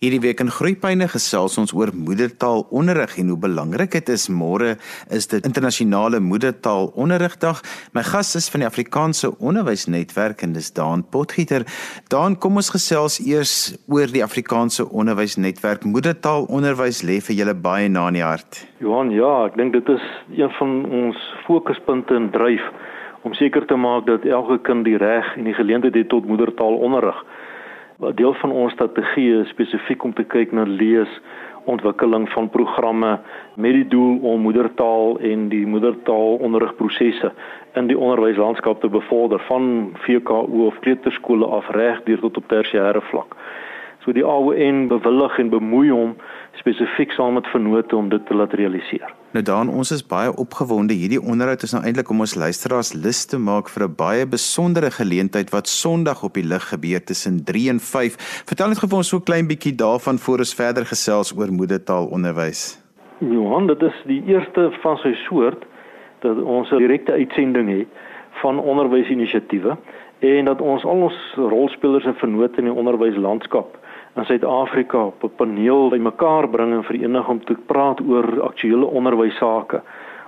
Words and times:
Hierdie 0.00 0.22
week 0.24 0.38
in 0.40 0.48
Groepyne 0.48 1.04
gesels 1.12 1.58
ons 1.60 1.74
oor 1.76 1.90
moedertaalonderrig 1.92 3.18
en 3.20 3.34
hoe 3.34 3.36
belangrik 3.36 3.92
dit 3.98 4.12
is. 4.14 4.22
Môre 4.32 4.70
is 5.12 5.26
dit 5.28 5.44
internasionale 5.44 6.22
moedertaalonderrigdag. 6.24 7.60
My 7.92 8.00
gas 8.08 8.30
is 8.38 8.46
van 8.48 8.64
die 8.64 8.68
Afrikaanse 8.70 9.28
Onderwysnetwerk 9.36 10.40
en 10.46 10.54
dis 10.56 10.72
Daan 10.72 11.02
Potgieter. 11.04 11.66
Daan, 12.08 12.38
kom 12.40 12.56
ons 12.56 12.72
gesels 12.72 13.18
eers 13.20 13.74
oor 13.92 14.08
die 14.08 14.24
Afrikaanse 14.24 14.86
Onderwysnetwerk. 14.88 15.84
Moedertaalonderwys 15.84 17.02
lê 17.04 17.18
vir 17.20 17.36
julle 17.42 17.56
baie 17.68 17.92
na 17.92 18.06
in 18.08 18.22
die 18.22 18.24
hart. 18.24 18.62
Johan, 18.80 19.12
ja, 19.12 19.34
ek 19.50 19.60
dink 19.60 19.76
dit 19.76 19.92
is 19.98 20.08
een 20.32 20.56
van 20.56 20.80
ons 21.02 21.28
fokuspunte 21.44 22.16
en 22.16 22.32
dryf 22.32 22.64
om 23.28 23.36
seker 23.36 23.68
te 23.68 23.76
maak 23.76 24.08
dat 24.08 24.24
elke 24.24 24.62
kind 24.64 24.88
die 24.88 24.96
reg 24.96 25.28
en 25.36 25.44
die 25.44 25.58
geleentheid 25.60 26.00
het 26.00 26.08
tot 26.08 26.24
moedertaalonderrig. 26.24 27.20
Wat 27.20 27.39
deel 28.14 28.34
van 28.34 28.50
ons 28.50 28.72
strategie 28.72 29.44
spesifiek 29.44 30.04
om 30.04 30.12
te 30.14 30.24
kyk 30.24 30.52
na 30.52 30.64
lees 30.66 31.20
ontwikkeling 31.64 32.28
van 32.32 32.48
programme 32.48 33.18
met 33.54 33.72
die 33.72 33.88
doel 33.88 34.18
om 34.22 34.40
moedertaal 34.40 35.18
en 35.18 35.48
die 35.48 35.66
moedertaal 35.66 36.40
onderrigprosesse 36.40 37.32
in 37.78 37.86
die 37.86 37.98
onderwyslandskap 37.98 38.80
te 38.80 38.88
bevorder 38.88 39.42
van 39.48 39.92
VKO 40.06 40.66
of 40.66 40.78
kleuterskole 40.80 41.46
af 41.46 41.68
reg 41.76 42.02
deur 42.08 42.20
tot 42.20 42.36
op 42.36 42.48
tersiêre 42.48 43.02
vlak. 43.10 43.36
So 44.04 44.12
die 44.16 44.24
AWN 44.24 44.88
bewillig 44.88 45.38
en 45.38 45.50
bemoei 45.52 45.90
hom 45.90 46.14
spesifiek 46.56 47.12
saam 47.12 47.34
met 47.36 47.48
vennote 47.52 47.96
om 47.96 48.08
dit 48.08 48.22
te 48.26 48.34
laat 48.34 48.54
realiseer. 48.56 49.12
Nou 49.36 49.42
dan, 49.44 49.68
ons 49.68 49.92
is 49.94 50.02
baie 50.02 50.32
opgewonde. 50.42 50.96
Hierdie 50.96 51.20
onderhoud 51.20 51.62
is 51.62 51.74
nou 51.76 51.82
eintlik 51.84 52.08
om 52.10 52.24
ons 52.24 52.34
luisteraars 52.34 52.94
lus 52.96 53.20
te 53.30 53.38
maak 53.38 53.68
vir 53.68 53.84
'n 53.86 53.94
baie 53.94 54.26
besondere 54.26 54.90
geleentheid 54.90 55.50
wat 55.52 55.68
Sondag 55.68 56.24
op 56.24 56.34
die 56.34 56.48
lig 56.52 56.64
gebeur 56.72 57.04
tussen 57.04 57.44
3 57.44 57.68
en 57.70 57.80
5. 57.80 58.16
Vertel 58.48 58.68
net 58.68 58.78
gou 58.78 58.88
vir 58.88 58.96
ons 58.96 59.08
so 59.08 59.20
klein 59.20 59.46
bietjie 59.46 59.74
daarvan 59.74 60.18
voor 60.18 60.38
ons 60.38 60.54
verder 60.54 60.84
gesels 60.86 61.36
oor 61.36 61.52
moedertaalonderwys. 61.52 62.80
Johan, 63.18 63.66
dit 63.66 63.82
is 63.82 63.96
die 64.06 64.22
eerste 64.26 64.70
van 64.82 64.96
sy 64.96 65.14
soort 65.28 65.64
dat 66.20 66.36
ons 66.42 66.70
'n 66.70 66.78
direkte 66.78 67.12
uitsending 67.12 67.68
het 67.68 67.88
van 68.42 68.58
onderwysinisiatiewe 68.58 69.76
en 70.20 70.44
dat 70.44 70.60
ons 70.60 70.84
al 70.84 71.06
ons 71.08 71.18
rolspelers 71.36 72.04
en 72.04 72.14
vennote 72.14 72.60
in 72.60 72.68
die 72.68 72.78
onderwyslandskap 72.82 73.78
in 74.18 74.24
Suid-Afrika 74.24 75.04
op 75.04 75.22
'n 75.24 75.36
paneel 75.36 75.88
bymekaar 75.88 76.48
bring 76.48 76.72
en 76.72 76.84
verenig 76.84 77.28
om 77.28 77.44
te 77.44 77.56
praat 77.66 78.00
oor 78.00 78.42
aktuelle 78.42 78.86
onderwysake. 78.86 79.82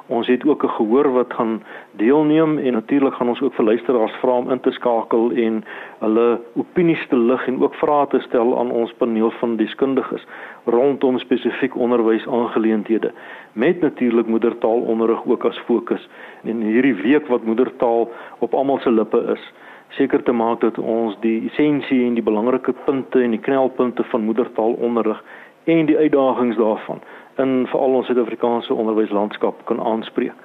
Ons 0.06 0.26
het 0.26 0.46
ook 0.46 0.64
'n 0.64 0.68
gehoor 0.68 1.12
wat 1.12 1.32
gaan 1.34 1.62
deelneem 1.90 2.58
en 2.58 2.72
natuurlik 2.72 3.14
gaan 3.14 3.28
ons 3.28 3.42
ook 3.42 3.54
vir 3.54 3.64
luisteraars 3.64 4.12
vra 4.12 4.36
om 4.36 4.50
in 4.50 4.60
te 4.60 4.70
skakel 4.70 5.30
en 5.32 5.64
hulle 5.98 6.40
opinies 6.54 7.06
te 7.08 7.16
lig 7.16 7.46
en 7.46 7.62
ook 7.62 7.74
vrae 7.74 8.06
te 8.06 8.20
stel 8.20 8.58
aan 8.58 8.70
ons 8.70 8.92
paneel 8.92 9.30
van 9.30 9.56
deskundiges 9.56 10.26
rondom 10.64 11.18
spesifiek 11.18 11.76
onderwysaangeleenthede 11.76 13.12
met 13.52 13.80
natuurlik 13.80 14.26
moedertaalonderrig 14.26 15.26
ook 15.26 15.44
as 15.44 15.58
fokus. 15.58 16.08
En 16.44 16.60
hierdie 16.60 16.94
week 16.94 17.26
wat 17.26 17.44
moedertaal 17.44 18.10
op 18.38 18.54
almal 18.54 18.78
se 18.78 18.90
lippe 18.90 19.24
is, 19.32 19.52
seker 19.96 20.22
te 20.22 20.32
maak 20.32 20.60
dat 20.60 20.78
ons 20.78 21.16
die 21.20 21.42
essensie 21.50 22.00
en 22.06 22.14
die 22.16 22.24
belangrike 22.24 22.72
punte 22.86 23.20
en 23.20 23.34
die 23.34 23.40
knelpunte 23.40 24.04
van 24.08 24.24
moedertaalonderrig 24.24 25.20
en 25.64 25.86
die 25.86 25.96
uitdagings 25.96 26.56
daarvan 26.56 27.02
in 27.42 27.66
veral 27.70 27.98
ons 28.00 28.06
Suid-Afrikaanse 28.06 28.74
onderwyslandskap 28.74 29.64
kan 29.68 29.80
aanspreek. 29.80 30.36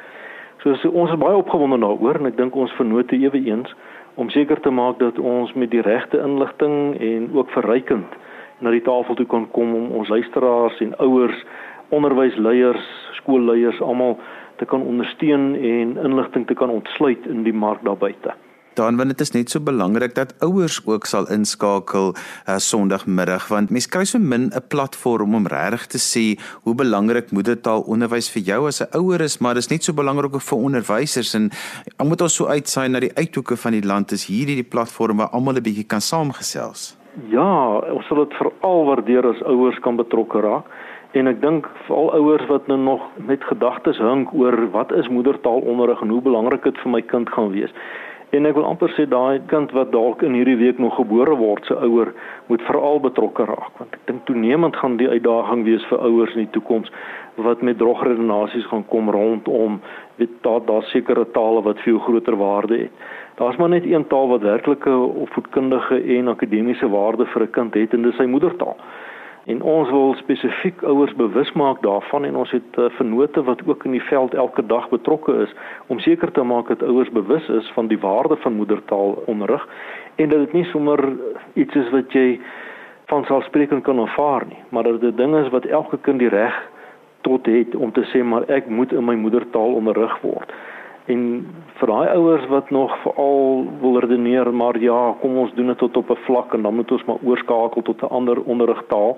So 0.64 0.74
ons 0.90 1.12
is 1.12 1.20
baie 1.20 1.38
opgewonde 1.38 1.80
daaroor 1.84 2.20
en 2.20 2.30
ek 2.32 2.38
dink 2.40 2.56
ons 2.56 2.74
vernote 2.80 3.16
ewe 3.20 3.40
eens 3.50 3.74
om 4.18 4.32
seker 4.34 4.60
te 4.64 4.74
maak 4.74 5.00
dat 5.00 5.20
ons 5.20 5.54
met 5.54 5.72
die 5.72 5.84
regte 5.86 6.20
inligting 6.24 6.98
en 7.10 7.30
ook 7.36 7.52
verrykend 7.56 8.18
na 8.60 8.74
die 8.74 8.82
tafel 8.82 9.16
toe 9.16 9.28
kan 9.30 9.46
kom 9.54 9.76
om 9.78 9.92
ons 10.00 10.10
luisteraars 10.10 10.82
en 10.82 10.96
ouers, 11.06 11.44
onderwysleiers, 11.94 12.90
skoolleiers 13.20 13.80
almal 13.86 14.18
te 14.58 14.66
kan 14.66 14.82
ondersteun 14.82 15.54
en 15.56 15.96
inligting 16.10 16.48
te 16.50 16.58
kan 16.58 16.74
ontsluit 16.74 17.30
in 17.30 17.46
die 17.46 17.56
mark 17.56 17.86
daar 17.86 18.00
buite 18.02 18.34
dan 18.78 18.98
want 18.98 19.14
dit 19.14 19.22
is 19.26 19.34
net 19.36 19.50
so 19.50 19.60
belangrik 19.60 20.16
dat 20.16 20.34
ouers 20.46 20.80
ook 20.86 21.06
sal 21.10 21.28
inskakel 21.34 22.14
uh, 22.14 22.58
Sondagmiddag 22.58 23.48
want 23.52 23.74
mense 23.74 23.90
kry 23.90 24.06
so 24.06 24.20
min 24.20 24.50
'n 24.54 24.68
platform 24.70 25.36
om 25.36 25.48
regtig 25.48 25.88
te 25.94 26.02
sê 26.02 26.26
hoe 26.64 26.76
belangrik 26.76 27.32
moedertaalonderwys 27.32 28.30
vir 28.36 28.44
jou 28.52 28.68
as 28.68 28.82
'n 28.82 28.94
ouer 29.00 29.22
is 29.22 29.38
maar 29.42 29.56
dis 29.56 29.70
net 29.70 29.84
so 29.84 29.94
belangrik 29.94 30.36
ook 30.36 30.48
vir 30.50 30.58
onderwysers 30.58 31.34
en 31.34 31.50
dan 31.98 32.08
moet 32.08 32.22
ons 32.22 32.36
so 32.36 32.46
uitsaai 32.46 32.88
na 32.90 33.00
die 33.00 33.16
uithoeke 33.16 33.58
van 33.58 33.72
die 33.72 33.86
land 33.86 34.12
is 34.12 34.28
hierdie 34.28 34.56
die 34.62 34.72
platform 34.76 35.18
waar 35.18 35.34
almal 35.34 35.58
'n 35.58 35.64
bietjie 35.64 35.88
kan 35.88 36.02
saamgesels. 36.02 36.98
Ja, 37.30 37.82
ons 37.96 38.06
sal 38.08 38.18
dit 38.26 38.34
veral 38.38 38.86
waardeer 38.86 39.26
as 39.26 39.42
ouers 39.42 39.80
kan 39.80 39.96
betrokke 39.96 40.40
raak 40.40 40.66
en 41.18 41.28
ek 41.28 41.40
dink 41.42 41.68
veral 41.88 42.12
ouers 42.20 42.46
wat 42.52 42.68
nou 42.68 42.78
nog 42.78 43.02
met 43.16 43.44
gedagtes 43.44 43.98
hink 43.98 44.34
oor 44.34 44.58
wat 44.72 44.92
is 44.92 45.08
moedertaalonderrig 45.10 46.02
en 46.02 46.14
hoe 46.14 46.22
belangrik 46.22 46.64
dit 46.64 46.78
vir 46.84 46.92
my 46.92 47.02
kind 47.02 47.30
gaan 47.30 47.52
wees. 47.56 47.74
En 48.36 48.46
ek 48.46 48.58
wil 48.58 48.66
amper 48.68 48.92
sê 48.92 49.06
daai 49.08 49.40
kind 49.48 49.72
wat 49.72 49.94
dalk 49.94 50.24
in 50.28 50.34
hierdie 50.36 50.58
week 50.60 50.82
nog 50.84 50.98
gebore 51.00 51.36
word, 51.40 51.66
se 51.66 51.76
ouer 51.80 52.10
moet 52.50 52.64
veral 52.68 53.00
betrokke 53.00 53.46
raak 53.48 53.80
want 53.80 53.94
ek 53.96 54.04
dink 54.10 54.26
toenemend 54.28 54.76
gaan 54.76 54.98
die 55.00 55.08
uitdaging 55.08 55.64
wees 55.64 55.86
vir 55.92 56.04
ouers 56.10 56.36
in 56.36 56.44
die 56.44 56.56
toekoms 56.58 56.92
wat 57.48 57.62
met 57.62 57.78
drogredenasies 57.80 58.68
gaan 58.68 58.84
kom 58.92 59.10
rondom 59.14 59.80
weet 60.18 60.34
daar 60.42 60.66
daar 60.66 60.84
sekere 60.92 61.24
tale 61.32 61.62
wat 61.62 61.80
veel 61.86 62.00
groter 62.00 62.36
waarde 62.36 62.78
het. 62.78 62.92
Daar's 63.38 63.56
maar 63.62 63.70
net 63.70 63.86
een 63.86 64.08
taal 64.08 64.28
wat 64.28 64.42
werklike 64.42 64.92
opvoedkundige 65.24 66.02
en 66.18 66.28
akademiese 66.28 66.90
waarde 66.90 67.26
vir 67.26 67.44
'n 67.44 67.52
kind 67.52 67.74
het 67.74 67.94
en 67.94 68.02
dis 68.02 68.16
sy 68.16 68.26
moedertaal. 68.26 68.76
En 69.48 69.62
ons 69.62 69.90
wil 69.90 70.14
spesifiek 70.20 70.82
ouers 70.84 71.14
bewus 71.16 71.52
maak 71.56 71.82
daarvan 71.82 72.26
en 72.28 72.36
ons 72.36 72.52
het 72.52 72.78
uh, 72.78 72.90
vennote 72.98 73.44
wat 73.48 73.62
ook 73.66 73.86
in 73.88 73.94
die 73.96 74.04
veld 74.10 74.34
elke 74.34 74.66
dag 74.66 74.90
betrokke 74.90 75.34
is 75.46 75.54
om 75.88 76.00
seker 76.04 76.32
te 76.32 76.44
maak 76.44 76.68
dat 76.68 76.84
ouers 76.84 77.12
bewus 77.16 77.48
is 77.50 77.72
van 77.76 77.88
die 77.88 78.00
waarde 78.00 78.36
van 78.44 78.60
moedertaalonderrig 78.60 79.68
en 80.16 80.30
dat 80.30 80.40
dit 80.40 80.54
nie 80.54 80.66
sommer 80.74 81.00
iets 81.54 81.76
is 81.76 81.90
wat 81.96 82.12
jy 82.12 82.40
van 83.08 83.24
selfsprekend 83.26 83.84
kan 83.84 84.00
aanvaar 84.00 84.44
nie, 84.50 84.60
maar 84.70 84.84
dat 84.84 85.00
dit 85.02 85.14
'n 85.14 85.18
ding 85.18 85.36
is 85.36 85.50
wat 85.50 85.66
elke 85.66 85.98
kind 85.98 86.20
die 86.20 86.30
reg 86.30 86.56
tot 87.22 87.46
het 87.46 87.76
om 87.76 87.92
te 87.92 88.04
sê 88.12 88.24
maar 88.24 88.44
ek 88.48 88.68
moet 88.70 88.92
in 88.92 89.06
my 89.06 89.16
moedertaal 89.16 89.74
onderrig 89.74 90.22
word. 90.22 90.52
En 91.08 91.22
vir 91.80 91.88
daai 91.88 92.08
ouers 92.08 92.48
wat 92.52 92.70
nog 92.70 92.92
veral 93.02 93.66
wil 93.82 94.00
redeneer 94.00 94.54
maar 94.54 94.80
ja, 94.80 95.16
kom 95.22 95.38
ons 95.38 95.54
doen 95.54 95.68
dit 95.68 95.78
tot 95.78 95.98
op 95.98 96.10
'n 96.10 96.24
vlak 96.26 96.54
en 96.54 96.62
dan 96.62 96.76
moet 96.76 96.92
ons 96.92 97.06
maar 97.06 97.24
oorskakel 97.24 97.82
tot 97.82 98.02
'n 98.02 98.14
ander 98.20 98.42
onderrigtaal. 98.44 99.18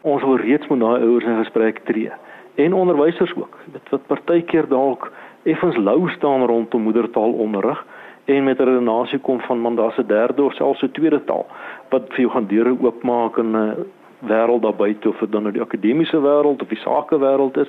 Ons 0.00 0.22
wil 0.22 0.36
reeds 0.36 0.66
met 0.68 0.80
daai 0.80 1.02
ouers 1.02 1.24
in 1.24 1.38
gesprek 1.44 1.78
tree 1.84 2.10
en 2.54 2.74
onderwysers 2.74 3.36
ook. 3.36 3.56
Dit 3.72 3.88
wat 3.90 4.06
partykeer 4.06 4.68
dalk 4.68 5.12
effens 5.42 5.76
lou 5.76 6.10
staan 6.10 6.46
rondom 6.46 6.82
moedertaalonderrig 6.82 7.86
en 8.24 8.44
met 8.44 8.58
'n 8.58 8.64
redenasie 8.64 9.18
kom 9.18 9.40
van 9.40 9.60
man 9.60 9.76
daar's 9.76 9.98
'n 9.98 10.06
derde 10.06 10.42
of 10.42 10.54
selfs 10.54 10.82
'n 10.82 10.90
tweede 10.90 11.24
taal 11.24 11.46
wat 11.88 12.02
vir 12.08 12.20
jou 12.20 12.30
gaan 12.30 12.46
deure 12.46 12.76
oopmaak 12.80 13.36
in 13.36 13.56
'n 13.56 13.74
wêreld 14.18 14.62
daar 14.62 14.74
buite 14.74 15.08
of 15.08 15.18
dit 15.18 15.32
dan 15.32 15.42
nou 15.42 15.52
die 15.52 15.62
akademiese 15.62 16.20
wêreld 16.20 16.62
of 16.62 16.68
die 16.68 16.78
sakewêreld 16.78 17.56
is 17.56 17.68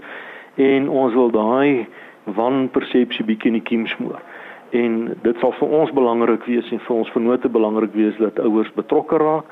en 0.55 0.89
ons 0.89 1.13
wil 1.13 1.31
daai 1.31 1.87
wanpersepsie 2.25 3.25
bietjie 3.25 3.51
in 3.51 3.59
die 3.59 3.65
kiem 3.65 3.87
smoor. 3.87 4.21
En 4.71 5.17
dit 5.23 5.41
sal 5.41 5.51
vir 5.59 5.73
ons 5.81 5.91
belangrik 5.91 6.45
wees 6.47 6.71
en 6.71 6.79
vir 6.79 6.95
ons 6.95 7.11
vennote 7.11 7.49
belangrik 7.49 7.93
wees 7.93 8.17
dat 8.21 8.39
ouers 8.39 8.71
betrokke 8.77 9.17
raak 9.17 9.45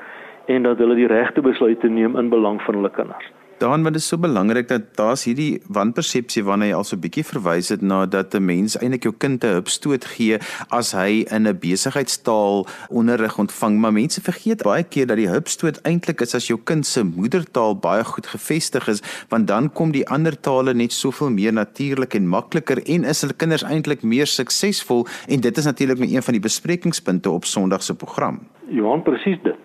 en 0.46 0.62
dat 0.62 0.78
hulle 0.78 0.96
die 0.98 1.10
regte 1.10 1.42
besluite 1.44 1.88
neem 1.88 2.16
in 2.16 2.30
belang 2.32 2.62
van 2.62 2.80
hulle 2.80 2.90
kinders. 2.90 3.28
Dan 3.60 3.82
want 3.82 3.92
dit 3.92 4.00
is 4.00 4.08
so 4.08 4.16
belangrik 4.16 4.68
dat 4.68 4.84
daar's 4.96 5.26
hierdie 5.28 5.60
wanpersepsie 5.68 6.40
wanneer 6.46 6.70
jy 6.70 6.76
al 6.78 6.86
so 6.88 6.96
bietjie 6.96 7.26
verwys 7.28 7.68
het 7.68 7.82
na 7.84 8.06
dat 8.08 8.32
'n 8.34 8.44
mens 8.44 8.76
eintlik 8.78 9.02
jou 9.04 9.12
kind 9.12 9.44
'n 9.44 9.52
hupstoot 9.58 10.04
gee 10.04 10.38
as 10.70 10.92
hy 10.92 11.26
in 11.28 11.46
'n 11.46 11.58
besigheidstaal 11.60 12.66
onderrig 12.88 13.38
ontvang, 13.38 13.76
maar 13.78 13.92
mense 13.92 14.20
vergeet 14.20 14.62
baie 14.62 14.82
keer 14.82 15.06
dat 15.06 15.16
die 15.16 15.28
hupstoot 15.28 15.76
eintlik 15.84 16.20
is 16.20 16.34
as 16.34 16.46
jou 16.46 16.58
kind 16.64 16.86
se 16.86 17.04
moedertaal 17.04 17.76
baie 17.76 18.04
goed 18.04 18.26
gevestig 18.26 18.88
is, 18.88 19.02
want 19.28 19.46
dan 19.46 19.72
kom 19.72 19.92
die 19.92 20.08
ander 20.08 20.40
tale 20.40 20.74
net 20.74 20.92
soveel 20.92 21.30
meer 21.30 21.52
natuurlik 21.52 22.14
en 22.14 22.28
makliker 22.28 22.78
en 22.86 23.04
is 23.04 23.20
hulle 23.20 23.36
kinders 23.36 23.64
eintlik 23.64 24.02
meer 24.02 24.26
suksesvol 24.26 25.06
en 25.28 25.40
dit 25.40 25.58
is 25.58 25.64
natuurlik 25.64 25.98
net 25.98 26.10
een 26.10 26.22
van 26.22 26.32
die 26.32 26.42
besprekingspunte 26.42 27.30
op 27.30 27.44
Sondag 27.44 27.82
se 27.82 27.94
program. 27.94 28.40
Johan 28.68 29.02
presies 29.02 29.38
dit. 29.42 29.58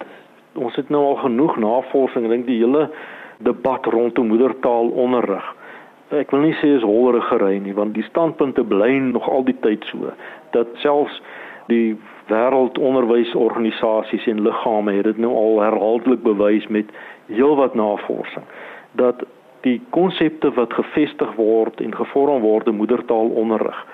Ons 0.55 0.75
het 0.75 0.89
nou 0.89 1.03
al 1.03 1.15
genoeg 1.15 1.57
navorsing, 1.57 2.25
ek 2.25 2.31
dink 2.31 2.45
die 2.45 2.59
hele 2.59 2.91
debat 3.37 3.85
rondom 3.85 4.27
moedertaalonderrig. 4.27 5.53
Ek 6.09 6.31
wil 6.31 6.45
nie 6.45 6.55
sê 6.61 6.75
is 6.77 6.85
hollerig 6.85 7.61
nie, 7.61 7.73
want 7.73 7.93
die 7.93 8.05
standpunte 8.09 8.63
bly 8.63 8.91
nog 9.11 9.29
al 9.29 9.43
die 9.43 9.57
tyd 9.61 9.83
so 9.91 10.13
dat 10.51 10.67
selfs 10.83 11.21
die 11.67 11.97
wêreldonderwysorganisasies 12.29 14.25
en 14.27 14.41
liggame 14.41 14.93
het 14.93 15.03
dit 15.09 15.17
nou 15.17 15.33
al 15.33 15.61
herhaaldelik 15.61 16.23
bewys 16.23 16.67
met 16.67 16.85
heelwat 17.27 17.75
navorsing 17.75 18.45
dat 18.97 19.23
die 19.65 19.81
konsepte 19.89 20.51
wat 20.53 20.73
gevestig 20.73 21.35
word 21.35 21.81
en 21.81 21.95
gevorm 21.95 22.41
word 22.41 22.67
in 22.69 22.77
moedertaalonderrig 22.77 23.85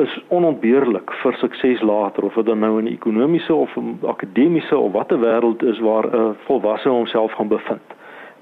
is 0.00 0.12
onontbeerlik 0.32 1.10
vir 1.22 1.36
sukses 1.40 1.82
later 1.84 2.24
of 2.24 2.34
dit 2.34 2.46
dan 2.46 2.62
nou 2.64 2.78
in 2.80 2.88
ekonomiese 2.88 3.54
of 3.54 3.74
akademiese 4.08 4.78
of 4.78 4.92
watter 4.92 5.20
wêreld 5.20 5.62
is 5.62 5.78
waar 5.78 6.06
'n 6.06 6.36
volwasse 6.46 6.88
homself 6.88 7.32
gaan 7.32 7.48
bevind. 7.48 7.88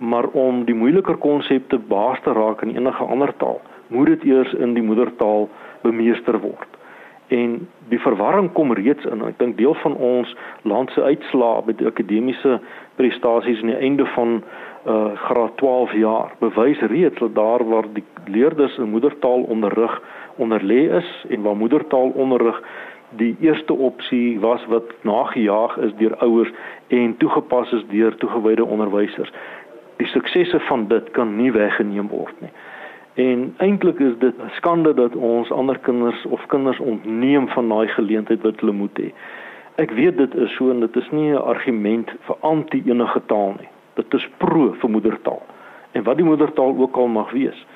Maar 0.00 0.28
om 0.32 0.64
die 0.64 0.74
moeiliker 0.74 1.18
konsepte 1.20 1.78
baas 1.78 2.20
te 2.24 2.32
raak 2.32 2.62
in 2.64 2.76
enige 2.76 3.04
ander 3.04 3.32
taal, 3.36 3.60
moet 3.92 4.06
dit 4.06 4.24
eers 4.32 4.52
in 4.52 4.74
die 4.74 4.82
moedertaal 4.82 5.48
bemeester 5.82 6.38
word. 6.40 6.78
En 7.28 7.68
die 7.88 8.00
verwarring 8.00 8.48
kom 8.52 8.72
reeds 8.74 9.04
in. 9.06 9.20
Ek 9.22 9.38
dink 9.38 9.58
deel 9.58 9.74
van 9.84 9.94
ons 9.94 10.32
land 10.66 10.90
se 10.90 11.02
uitslae 11.02 11.62
by 11.68 11.76
die 11.78 11.86
akademiese 11.86 12.56
prestasies 12.98 13.60
aan 13.62 13.74
die 13.74 13.82
einde 13.88 14.06
van 14.16 14.40
uh 14.88 15.12
graad 15.28 15.58
12 15.60 15.92
jaar 16.00 16.30
bewys 16.40 16.80
reeds 16.88 17.18
dat 17.20 17.34
daar 17.36 17.60
waar 17.68 17.84
die 17.92 18.04
leerders 18.32 18.78
in 18.80 18.88
moedertaal 18.94 19.42
onderrig 19.52 19.98
onderlê 20.40 20.86
is 20.96 21.10
en 21.28 21.42
waar 21.44 21.56
moedertaalonderrig 21.56 22.62
die 23.20 23.36
eerste 23.40 23.74
opsie 23.74 24.40
was 24.40 24.64
wat 24.66 24.94
nagejaag 25.02 25.76
is 25.76 25.92
deur 25.98 26.16
ouers 26.16 26.50
en 26.88 27.16
toegepas 27.16 27.72
is 27.72 27.84
deur 27.90 28.16
toegewyde 28.16 28.64
onderwysers. 28.64 29.32
Die 30.00 30.08
suksesse 30.08 30.60
van 30.68 30.86
dit 30.88 31.10
kan 31.16 31.36
nie 31.36 31.52
weggeneem 31.52 32.08
word 32.08 32.36
nie. 32.40 32.52
En 33.20 33.50
eintlik 33.60 33.98
is 34.00 34.16
dit 34.18 34.34
'n 34.40 34.50
skande 34.56 34.94
dat 34.94 35.16
ons 35.16 35.50
ander 35.52 35.78
kinders 35.78 36.24
of 36.26 36.46
kinders 36.46 36.78
ontneem 36.78 37.48
van 37.48 37.68
daai 37.68 37.88
geleentheid 37.88 38.42
wat 38.42 38.60
hulle 38.60 38.72
moet 38.72 38.98
hê. 38.98 39.12
Ek 39.76 39.90
weet 39.90 40.16
dit 40.16 40.34
is 40.34 40.54
so 40.56 40.70
en 40.70 40.80
dit 40.80 40.96
is 40.96 41.10
nie 41.10 41.32
'n 41.32 41.44
argument 41.52 42.12
vir 42.20 42.36
anti 42.40 42.82
enige 42.86 43.20
taal 43.26 43.54
nie. 43.58 43.68
Dit 43.94 44.14
is 44.14 44.28
pro 44.36 44.72
vir 44.72 44.90
moedertaal. 44.90 45.42
En 45.92 46.02
wat 46.02 46.16
die 46.16 46.26
moedertaal 46.26 46.76
ook 46.78 46.96
al 46.96 47.06
mag 47.06 47.30
wees 47.30 47.66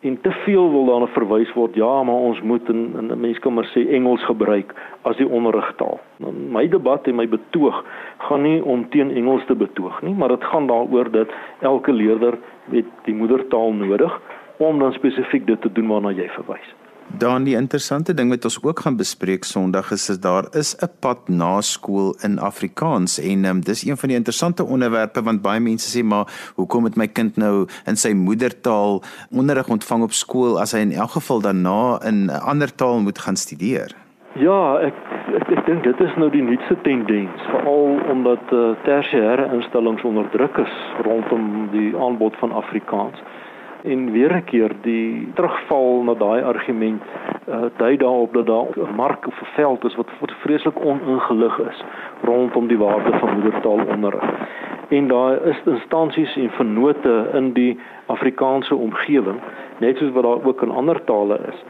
en 0.00 0.20
te 0.20 0.30
veel 0.30 0.70
wil 0.70 0.86
daarna 0.88 1.06
verwys 1.06 1.52
word 1.52 1.74
ja 1.74 2.02
maar 2.02 2.14
ons 2.30 2.40
moet 2.40 2.68
in 2.68 2.82
in 2.98 3.12
'n 3.12 3.20
mens 3.20 3.38
kan 3.38 3.54
maar 3.54 3.68
sê 3.74 3.88
Engels 3.88 4.24
gebruik 4.24 4.74
as 5.02 5.16
die 5.16 5.28
onderrigtaal. 5.28 6.00
Nou 6.16 6.32
my 6.32 6.68
debat 6.68 7.06
en 7.06 7.14
my 7.14 7.28
betoog 7.28 7.84
gaan 8.18 8.42
nie 8.42 8.64
om 8.64 8.88
teen 8.88 9.10
Engels 9.10 9.44
te 9.46 9.54
betoog 9.54 10.02
nie, 10.02 10.14
maar 10.14 10.28
dit 10.28 10.44
gaan 10.44 10.66
daaroor 10.66 11.10
dat 11.10 11.28
elke 11.60 11.92
leerder 11.92 12.38
met 12.64 12.84
die 13.04 13.14
moedertaal 13.14 13.72
nodig 13.72 14.20
om 14.56 14.78
dan 14.78 14.92
spesifiek 14.92 15.46
dit 15.46 15.60
te 15.60 15.72
doen 15.72 15.86
waarna 15.86 16.10
jy 16.10 16.28
verwys. 16.28 16.74
Dan 17.18 17.44
die 17.44 17.56
interessante 17.56 18.14
ding 18.14 18.30
wat 18.30 18.44
ons 18.44 18.58
ook 18.62 18.80
gaan 18.80 18.96
bespreek 18.96 19.44
Sondag 19.44 19.90
is 19.90 20.06
dat 20.06 20.22
daar 20.22 20.46
is 20.54 20.76
'n 20.78 20.90
pad 21.00 21.28
na 21.28 21.60
skool 21.60 22.14
in 22.22 22.38
Afrikaans 22.38 23.18
en 23.18 23.44
um, 23.44 23.60
dis 23.60 23.84
een 23.86 23.96
van 23.96 24.08
die 24.08 24.16
interessante 24.16 24.64
onderwerpe 24.64 25.22
want 25.22 25.42
baie 25.42 25.60
mense 25.60 25.88
sê 25.90 26.04
maar 26.04 26.26
hoekom 26.54 26.80
moet 26.80 26.96
my 26.96 27.08
kind 27.08 27.36
nou 27.36 27.66
in 27.86 27.96
sy 27.96 28.12
moedertaal 28.12 29.02
onderrig 29.30 29.68
ontvang 29.68 30.02
op 30.02 30.12
skool 30.12 30.60
as 30.60 30.72
hy 30.72 30.78
in 30.78 30.92
elk 30.92 31.10
geval 31.10 31.40
daarna 31.40 31.98
in 32.04 32.24
'n 32.24 32.30
ander 32.30 32.74
taal 32.74 33.00
moet 33.00 33.18
gaan 33.18 33.36
studeer? 33.36 33.96
Ja, 34.34 34.78
ek 34.78 34.94
ek, 35.34 35.48
ek 35.50 35.66
dink 35.66 35.82
dit 35.82 36.00
is 36.00 36.16
nou 36.16 36.30
die 36.30 36.42
nuutste 36.42 36.76
tendens 36.82 37.42
veral 37.50 37.98
omdat 38.10 38.52
uh, 38.52 38.70
tersiêre 38.84 39.52
instellings 39.52 40.02
onder 40.02 40.30
druk 40.30 40.56
is 40.56 40.74
rondom 41.02 41.68
die 41.72 41.96
aanbod 41.96 42.36
van 42.36 42.52
Afrikaans 42.52 43.18
en 43.82 44.12
weer 44.12 44.32
'n 44.36 44.44
keer 44.44 44.72
die 44.82 45.28
terugval 45.34 46.02
na 46.02 46.14
daai 46.14 46.42
argument 46.42 47.02
uh, 47.48 47.64
dui 47.76 47.96
daarop 47.96 48.32
dat 48.32 48.46
daar 48.46 48.66
'n 48.76 48.94
mark 48.94 49.26
of 49.26 49.40
'n 49.40 49.54
veld 49.54 49.84
is 49.84 49.96
wat 49.96 50.32
vreeslik 50.42 50.84
oningelig 50.84 51.58
is 51.58 51.84
rondom 52.22 52.66
die 52.66 52.78
waarde 52.78 53.18
van 53.18 53.34
moedertaalonderrig. 53.34 54.24
En 54.88 55.08
daar 55.08 55.42
is 55.46 55.60
instansies 55.64 56.36
en 56.36 56.50
vennote 56.50 57.30
in 57.32 57.52
die 57.52 57.78
Afrikaanse 58.06 58.74
omgewing, 58.74 59.38
net 59.78 59.96
soos 59.96 60.10
wat 60.10 60.22
daar 60.22 60.44
ook 60.44 60.62
in 60.62 60.70
ander 60.70 61.04
tale 61.04 61.38
is, 61.48 61.64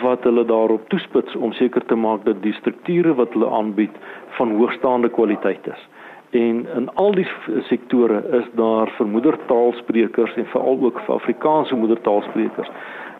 wat 0.00 0.22
hulle 0.22 0.44
daarop 0.44 0.88
toespits 0.88 1.36
om 1.36 1.52
seker 1.52 1.84
te 1.84 1.94
maak 1.94 2.24
dat 2.24 2.42
die 2.42 2.52
strukture 2.52 3.14
wat 3.14 3.32
hulle 3.32 3.50
aanbied 3.50 3.96
van 4.28 4.56
hoogstaande 4.56 5.08
kwaliteit 5.08 5.66
is 5.66 5.88
en 6.34 6.66
in 6.76 6.88
al 6.94 7.14
die 7.14 7.26
sektore 7.68 8.22
is 8.40 8.46
daar 8.58 8.90
vir 8.96 9.06
moedertaalsprekers 9.06 10.34
en 10.40 10.46
veral 10.50 10.80
ook 10.88 11.00
vir 11.06 11.14
Afrikaanse 11.14 11.76
moedertaalsprekers 11.78 12.70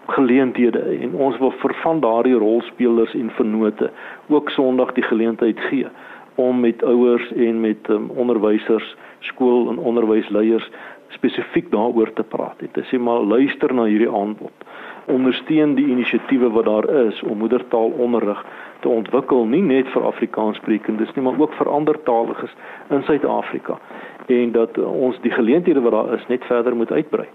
geleenthede 0.06 0.82
en 1.00 1.14
ons 1.14 1.38
wil 1.38 1.52
vir 1.62 1.74
van 1.82 2.00
daardie 2.00 2.34
rolspelers 2.38 3.14
en 3.14 3.30
vennote 3.38 3.90
ook 4.28 4.50
Sondag 4.50 4.92
die 4.98 5.06
geleentheid 5.06 5.60
gee 5.70 5.86
om 6.34 6.60
met 6.60 6.82
ouers 6.82 7.32
en 7.32 7.60
met 7.60 7.88
um, 7.88 8.10
onderwysers, 8.10 8.96
skool 9.18 9.70
en 9.70 9.78
onderwysleiers 9.78 10.70
spesifiek 11.14 11.70
daaroor 11.70 12.12
te 12.12 12.22
praat. 12.22 12.58
Dit 12.58 12.76
is 12.76 12.90
maar 12.98 13.22
luister 13.22 13.74
na 13.74 13.84
hierdie 13.84 14.10
aanbod. 14.10 14.66
Ondersteun 15.06 15.74
die 15.74 15.86
inisiatiewe 15.86 16.50
wat 16.50 16.64
daar 16.64 16.88
is 17.06 17.22
om 17.22 17.38
moedertaalonderrig 17.38 18.44
te 18.80 18.88
ontwikkel 18.88 19.44
nie 19.46 19.62
net 19.62 19.88
vir 19.92 20.06
Afrikaanssprekendes 20.08 21.12
nie, 21.14 21.24
maar 21.24 21.40
ook 21.40 21.52
vir 21.58 21.68
ander 21.68 21.98
taliges 22.08 22.54
in 22.88 23.02
Suid-Afrika 23.02 23.78
en 24.26 24.52
dat 24.52 24.78
ons 24.78 25.20
die 25.20 25.32
geleenthede 25.32 25.80
wat 25.84 25.92
daar 25.92 26.14
is 26.14 26.26
net 26.28 26.44
verder 26.48 26.76
moet 26.76 26.92
uitbrei. 26.92 27.28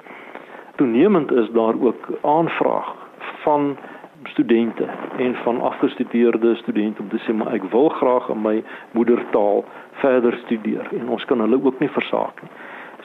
Toenemend 0.75 1.31
is 1.31 1.49
daar 1.53 1.77
ook 1.81 2.07
aanvraag 2.21 2.95
van 3.43 3.77
studente 4.23 4.85
en 5.17 5.35
van 5.35 5.61
afgestudeerde 5.61 6.55
studente 6.55 7.01
om 7.01 7.09
te 7.09 7.21
sê 7.23 7.33
maar 7.33 7.53
ek 7.53 7.69
wil 7.71 7.89
graag 7.89 8.29
in 8.29 8.41
my 8.41 8.63
moedertaal 8.91 9.63
verder 10.01 10.37
studeer 10.45 10.89
en 10.99 11.09
ons 11.09 11.25
kan 11.25 11.39
hulle 11.39 11.59
ook 11.63 11.79
nie 11.79 11.89
versaak 11.89 12.41
nie. 12.41 12.51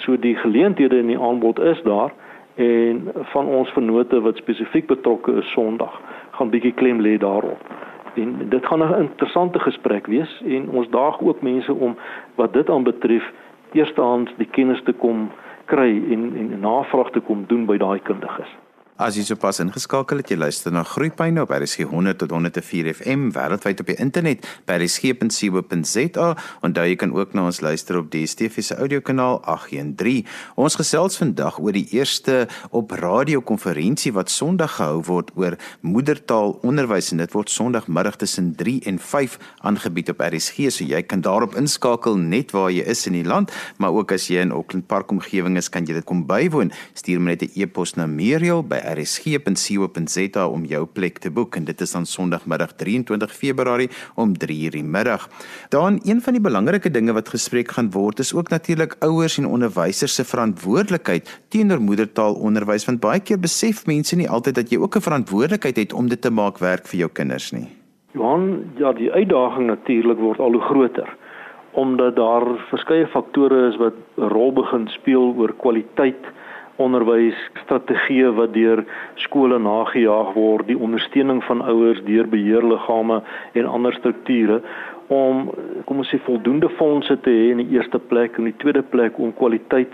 So 0.02 0.17
die 0.19 0.37
geleenthede 0.37 0.99
in 0.99 1.12
die 1.12 1.20
aanbod 1.20 1.58
is 1.58 1.82
daar 1.82 2.12
en 2.54 3.10
van 3.14 3.46
ons 3.46 3.70
vennote 3.70 4.20
wat 4.20 4.36
spesifiek 4.36 4.86
betrokke 4.86 5.32
is 5.32 5.52
Sondag 5.52 6.00
gaan 6.30 6.50
bietjie 6.50 6.72
klem 6.72 7.00
lê 7.00 7.16
daarop 7.18 7.58
en 8.14 8.48
dit 8.48 8.66
gaan 8.66 8.82
'n 8.82 9.00
interessante 9.00 9.58
gesprek 9.58 10.06
wees 10.06 10.42
en 10.46 10.70
ons 10.70 10.88
daag 10.88 11.20
ook 11.20 11.42
mense 11.42 11.74
om 11.74 11.96
wat 12.34 12.52
dit 12.52 12.70
aanbetref 12.70 13.32
eerstehands 13.72 14.32
die 14.36 14.48
kennis 14.50 14.82
te 14.82 14.92
kom 14.92 15.30
kry 15.64 16.02
en 16.10 16.32
en 16.36 16.60
navraag 16.60 17.10
te 17.10 17.20
kom 17.20 17.44
doen 17.46 17.66
by 17.66 17.76
daai 17.76 18.00
kundiges. 18.02 18.63
As 18.94 19.17
jy 19.19 19.25
sopas 19.26 19.58
ingeskakel 19.58 20.20
het, 20.20 20.29
jy 20.31 20.37
luister 20.38 20.70
na 20.70 20.85
Groepyne 20.87 21.43
op 21.43 21.50
RSG 21.50 21.82
100 21.91 22.20
tot 22.20 22.31
104 22.31 22.93
FM 22.93 23.32
wêreldwyd 23.35 23.81
op 23.82 23.88
die 23.91 23.96
internet 23.99 24.44
by 24.69 24.76
rsg.co.za 24.79 26.26
en 26.62 26.75
daar 26.76 26.87
jy 26.87 26.94
kan 27.00 27.11
ook 27.11 27.35
na 27.35 27.49
ons 27.49 27.58
luister 27.58 27.99
op 27.99 28.12
DStv 28.12 28.62
se 28.62 28.76
audiokanaal 28.79 29.41
813. 29.50 30.29
Ons 30.55 30.79
gesels 30.79 31.19
vandag 31.19 31.58
oor 31.58 31.75
die 31.75 31.88
eerste 31.91 32.44
op 32.70 32.94
radiokonferensie 32.94 34.12
wat 34.14 34.31
Sondag 34.31 34.76
gehou 34.76 35.02
word 35.11 35.35
oor 35.35 35.58
moedertaalonderwys 35.82 37.11
en 37.17 37.25
dit 37.25 37.35
word 37.35 37.50
Sondagmiddag 37.50 38.20
tussen 38.23 38.52
3 38.55 38.76
en 38.93 39.02
5 39.02 39.37
aangebied 39.67 40.14
op 40.14 40.23
RSG, 40.23 40.70
so 40.70 40.87
jy 40.87 41.02
kan 41.02 41.26
daarop 41.26 41.58
inskakel 41.58 42.14
net 42.14 42.55
waar 42.55 42.70
jy 42.70 42.87
is 42.87 43.02
in 43.11 43.19
die 43.19 43.26
land, 43.26 43.50
maar 43.82 43.91
ook 43.91 44.14
as 44.14 44.31
jy 44.31 44.46
in 44.46 44.55
Auckland 44.55 44.87
Park 44.87 45.11
omgewing 45.11 45.58
is, 45.58 45.67
kan 45.67 45.82
jy 45.82 45.99
dit 45.99 46.06
kom 46.06 46.23
bywoon. 46.31 46.70
Stuur 46.94 47.19
my 47.19 47.34
net 47.34 47.43
'n 47.43 47.58
e-pos 47.58 47.98
na 47.98 48.06
Muriel 48.06 48.63
by 48.63 48.83
rsg.co.za 48.84 50.46
om 50.48 50.64
jou 50.64 50.86
plek 50.86 51.19
te 51.19 51.31
boek 51.31 51.56
en 51.56 51.64
dit 51.64 51.81
is 51.81 51.93
dan 51.93 52.06
Sondagmiddag 52.06 52.74
23 52.76 53.32
Februarie 53.32 53.88
om 54.14 54.34
3:00 54.34 54.70
die 54.76 54.84
middag. 54.84 55.29
Dan 55.69 56.00
een 56.05 56.20
van 56.20 56.32
die 56.32 56.43
belangrike 56.43 56.91
dinge 56.91 57.12
wat 57.12 57.29
gespreek 57.29 57.70
gaan 57.70 57.91
word 57.91 58.19
is 58.19 58.34
ook 58.34 58.48
natuurlik 58.48 58.96
ouers 59.00 59.38
en 59.38 59.46
onderwysers 59.46 60.14
se 60.14 60.24
verantwoordelikheid 60.24 61.41
teenoor 61.48 61.81
moedertaalonderwys 61.81 62.84
want 62.84 63.00
baie 63.00 63.20
keer 63.20 63.41
besef 63.41 63.86
mense 63.86 64.17
nie 64.17 64.29
altyd 64.29 64.55
dat 64.55 64.70
jy 64.70 64.79
ook 64.79 64.96
'n 64.96 65.08
verantwoordelikheid 65.08 65.76
het 65.76 65.93
om 65.93 66.08
dit 66.08 66.20
te 66.20 66.31
maak 66.31 66.58
werk 66.58 66.86
vir 66.86 66.98
jou 66.98 67.10
kinders 67.10 67.53
nie. 67.53 67.69
Johan, 68.12 68.64
ja, 68.76 68.93
die 68.93 69.12
uitdaging 69.12 69.67
natuurlik 69.67 70.19
word 70.19 70.38
al 70.38 70.53
hoe 70.53 70.62
groter 70.62 71.17
omdat 71.74 72.17
daar 72.17 72.44
verskeie 72.70 73.06
faktore 73.06 73.69
is 73.69 73.76
wat 73.76 73.94
'n 74.17 74.29
rol 74.29 74.53
begin 74.53 74.88
speel 74.88 75.34
oor 75.36 75.53
kwaliteit 75.58 76.22
onderwysstrategieë 76.82 78.32
wat 78.34 78.54
deur 78.54 78.84
skole 79.22 79.58
nagejaag 79.58 80.32
word, 80.34 80.66
die 80.66 80.78
ondersteuning 80.78 81.43
van 81.46 81.62
ouers 81.62 82.02
deur 82.06 82.28
beheerliggame 82.28 83.20
en 83.52 83.70
ander 83.70 83.94
strukture 83.94 84.60
om 85.12 85.50
kom 85.84 86.00
ons 86.00 86.08
sê 86.08 86.19
voldoende 86.24 86.70
fondse 86.78 87.16
te 87.20 87.31
hê 87.31 87.50
in 87.52 87.60
die 87.60 87.76
eerste 87.76 88.00
plek 88.10 88.38
en 88.38 88.46
in 88.46 88.52
die 88.52 88.60
tweede 88.62 88.82
plek 88.94 89.19
om 89.20 89.34
kwaliteit 89.36 89.93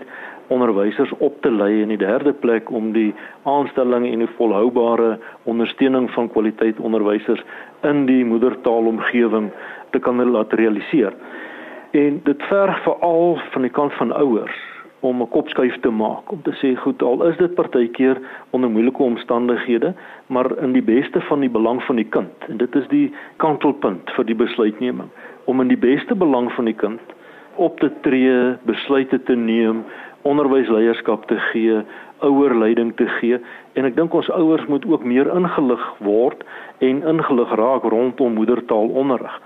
onderwysers 0.51 1.11
op 1.19 1.35
te 1.43 1.51
lei 1.51 1.81
en 1.81 1.89
in 1.89 1.93
die 1.93 2.01
derde 2.05 2.33
plek 2.33 2.71
om 2.71 2.91
die 2.95 3.11
aanstelling 3.43 4.07
en 4.07 4.23
die 4.23 4.31
volhoubare 4.37 5.17
ondersteuning 5.51 6.09
van 6.15 6.31
kwaliteit 6.31 6.79
onderwysers 6.79 7.43
in 7.87 8.05
die 8.07 8.23
moedertaalomgewing 8.25 9.51
te 9.91 9.99
kan 9.99 10.19
laat 10.31 10.53
realiseer. 10.53 11.13
En 11.91 12.21
dit 12.23 12.43
verg 12.47 12.83
veral 12.83 13.39
van 13.51 13.67
die 13.67 13.71
kant 13.71 13.93
van 13.99 14.11
ouers 14.15 14.70
om 15.01 15.21
'n 15.21 15.29
kopskuif 15.29 15.79
te 15.79 15.89
maak 15.89 16.31
om 16.31 16.41
te 16.41 16.53
sê 16.61 16.75
goed 16.77 17.01
al 17.01 17.27
is 17.27 17.37
dit 17.37 17.55
partykeer 17.55 18.17
onder 18.49 18.69
moeilike 18.69 19.03
omstandighede 19.03 19.93
maar 20.27 20.57
in 20.57 20.71
die 20.73 20.87
beste 20.93 21.21
van 21.21 21.39
die 21.39 21.49
belang 21.49 21.83
van 21.83 21.95
die 21.95 22.09
kind 22.09 22.49
en 22.49 22.57
dit 22.57 22.75
is 22.75 22.87
die 22.87 23.13
kantelpunt 23.37 24.11
vir 24.15 24.25
die 24.25 24.35
besluitneming 24.35 25.09
om 25.45 25.61
in 25.61 25.67
die 25.67 25.83
beste 25.89 26.15
belang 26.15 26.51
van 26.51 26.65
die 26.65 26.77
kind 26.77 27.01
op 27.55 27.79
te 27.79 27.91
tree, 28.01 28.55
besluite 28.63 29.19
te 29.23 29.35
neem, 29.35 29.83
onderwysleierskap 30.21 31.25
te 31.27 31.37
gee, 31.51 31.81
ouerleiding 32.19 32.93
te 32.95 33.07
gee. 33.19 33.39
En 33.73 33.87
ek 33.89 33.97
dink 33.97 34.13
ons 34.13 34.29
ouers 34.37 34.67
moet 34.69 34.85
ook 34.89 35.03
meer 35.07 35.29
ingelig 35.33 35.83
word 36.05 36.45
en 36.85 37.01
ingelig 37.15 37.55
raak 37.57 37.87
rondom 37.89 38.37
moedertaalonderrig 38.37 39.41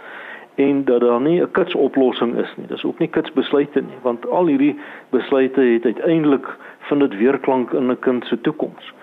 en 0.55 0.83
dat 0.85 1.01
daar 1.01 1.21
nie 1.21 1.41
'n 1.41 1.51
kitsoplossing 1.51 2.35
is 2.35 2.53
nie. 2.57 2.67
Dis 2.67 2.85
ook 2.85 2.99
nie 2.99 3.07
kitsbesluite 3.07 3.81
nie, 3.81 3.97
want 4.01 4.29
al 4.29 4.45
hierdie 4.45 4.79
besluite 5.09 5.61
het 5.61 5.85
uiteindelik 5.85 6.47
vind 6.79 6.99
dit 6.99 7.17
weerklank 7.17 7.71
in 7.71 7.91
'n 7.91 7.99
kind 7.99 8.25
se 8.25 8.41
toekoms. 8.41 8.93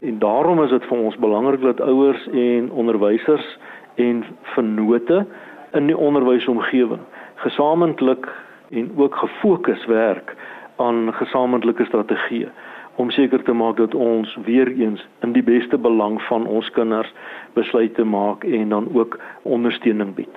En 0.00 0.18
daarom 0.18 0.62
is 0.62 0.70
dit 0.70 0.84
vir 0.84 0.98
ons 0.98 1.16
belangrik 1.16 1.60
dat 1.60 1.80
ouers 1.80 2.28
en 2.28 2.70
onderwysers 2.70 3.58
en 3.94 4.24
vennote 4.42 5.26
in 5.72 5.86
die 5.86 5.96
onderwysomgewing 5.96 7.00
gesamentlik 7.34 8.28
en 8.70 8.92
ook 8.96 9.16
gefokus 9.16 9.86
werk 9.86 10.36
aan 10.76 11.14
gesamentlike 11.14 11.84
strategieë 11.84 12.48
om 12.94 13.10
seker 13.10 13.42
te 13.42 13.52
maak 13.52 13.76
dat 13.76 13.94
ons 13.94 14.36
weer 14.44 14.68
eens 14.68 15.06
in 15.20 15.32
die 15.32 15.42
beste 15.42 15.78
belang 15.78 16.20
van 16.22 16.46
ons 16.46 16.70
kinders 16.70 17.10
besluite 17.52 18.04
maak 18.04 18.44
en 18.44 18.68
dan 18.68 18.88
ook 18.94 19.18
ondersteuning 19.42 20.14
bied. 20.14 20.30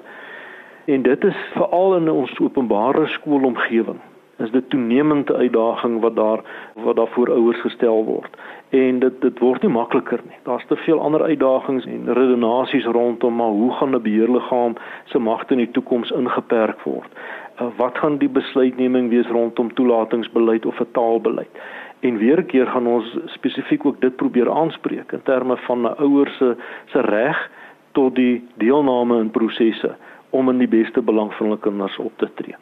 En 0.88 1.02
dit 1.02 1.24
is 1.24 1.36
veral 1.54 1.96
in 1.96 2.10
ons 2.10 2.40
openbare 2.40 3.08
skoolomgewing 3.08 4.00
is 4.38 4.52
dit 4.52 4.70
toenemende 4.70 5.36
uitdaging 5.36 6.00
wat 6.02 6.16
daar 6.16 6.40
wat 6.74 6.96
daar 6.96 7.08
voor 7.08 7.32
ouers 7.32 7.62
gestel 7.62 8.06
word. 8.06 8.38
En 8.70 9.00
dit 9.00 9.22
dit 9.22 9.40
word 9.40 9.62
nie 9.62 9.72
makliker 9.72 10.22
nie. 10.30 10.38
Daar's 10.44 10.66
te 10.68 10.76
veel 10.76 11.02
ander 11.02 11.24
uitdagings 11.24 11.86
en 11.86 12.14
redenasies 12.14 12.86
rondom 12.86 13.36
maar 13.36 13.58
hoe 13.60 13.72
gaan 13.74 13.96
'n 13.96 14.02
beheerliggaam 14.02 14.76
se 15.06 15.20
magte 15.20 15.54
in 15.54 15.60
die 15.66 15.72
toekoms 15.72 16.12
ingeperk 16.12 16.82
word? 16.82 17.12
Uh, 17.62 17.68
wat 17.78 17.98
gaan 17.98 18.18
die 18.18 18.30
besluitneming 18.30 19.10
wees 19.10 19.28
rondom 19.28 19.74
toelatingsbeleid 19.74 20.66
of 20.66 20.80
'n 20.80 20.92
taalbeleid? 20.92 21.62
En 22.00 22.18
weer 22.18 22.40
'n 22.40 22.46
keer 22.46 22.68
gaan 22.68 22.88
ons 22.88 23.18
spesifiek 23.26 23.86
ook 23.86 24.02
dit 24.02 24.16
probeer 24.16 24.52
aanspreek 24.52 25.12
in 25.12 25.24
terme 25.24 25.58
van 25.58 25.82
'n 25.82 25.96
ouer 25.98 26.30
se 26.30 26.56
se 26.86 27.02
reg 27.02 27.50
tot 27.92 28.16
die 28.16 28.48
deelname 28.56 29.20
in 29.20 29.32
prosesse 29.32 29.96
om 30.38 30.50
in 30.54 30.62
die 30.62 30.70
beste 30.70 31.02
belang 31.02 31.32
van 31.34 31.50
hulle 31.50 31.60
kinders 31.64 31.98
op 32.04 32.14
te 32.22 32.30
tree. 32.38 32.56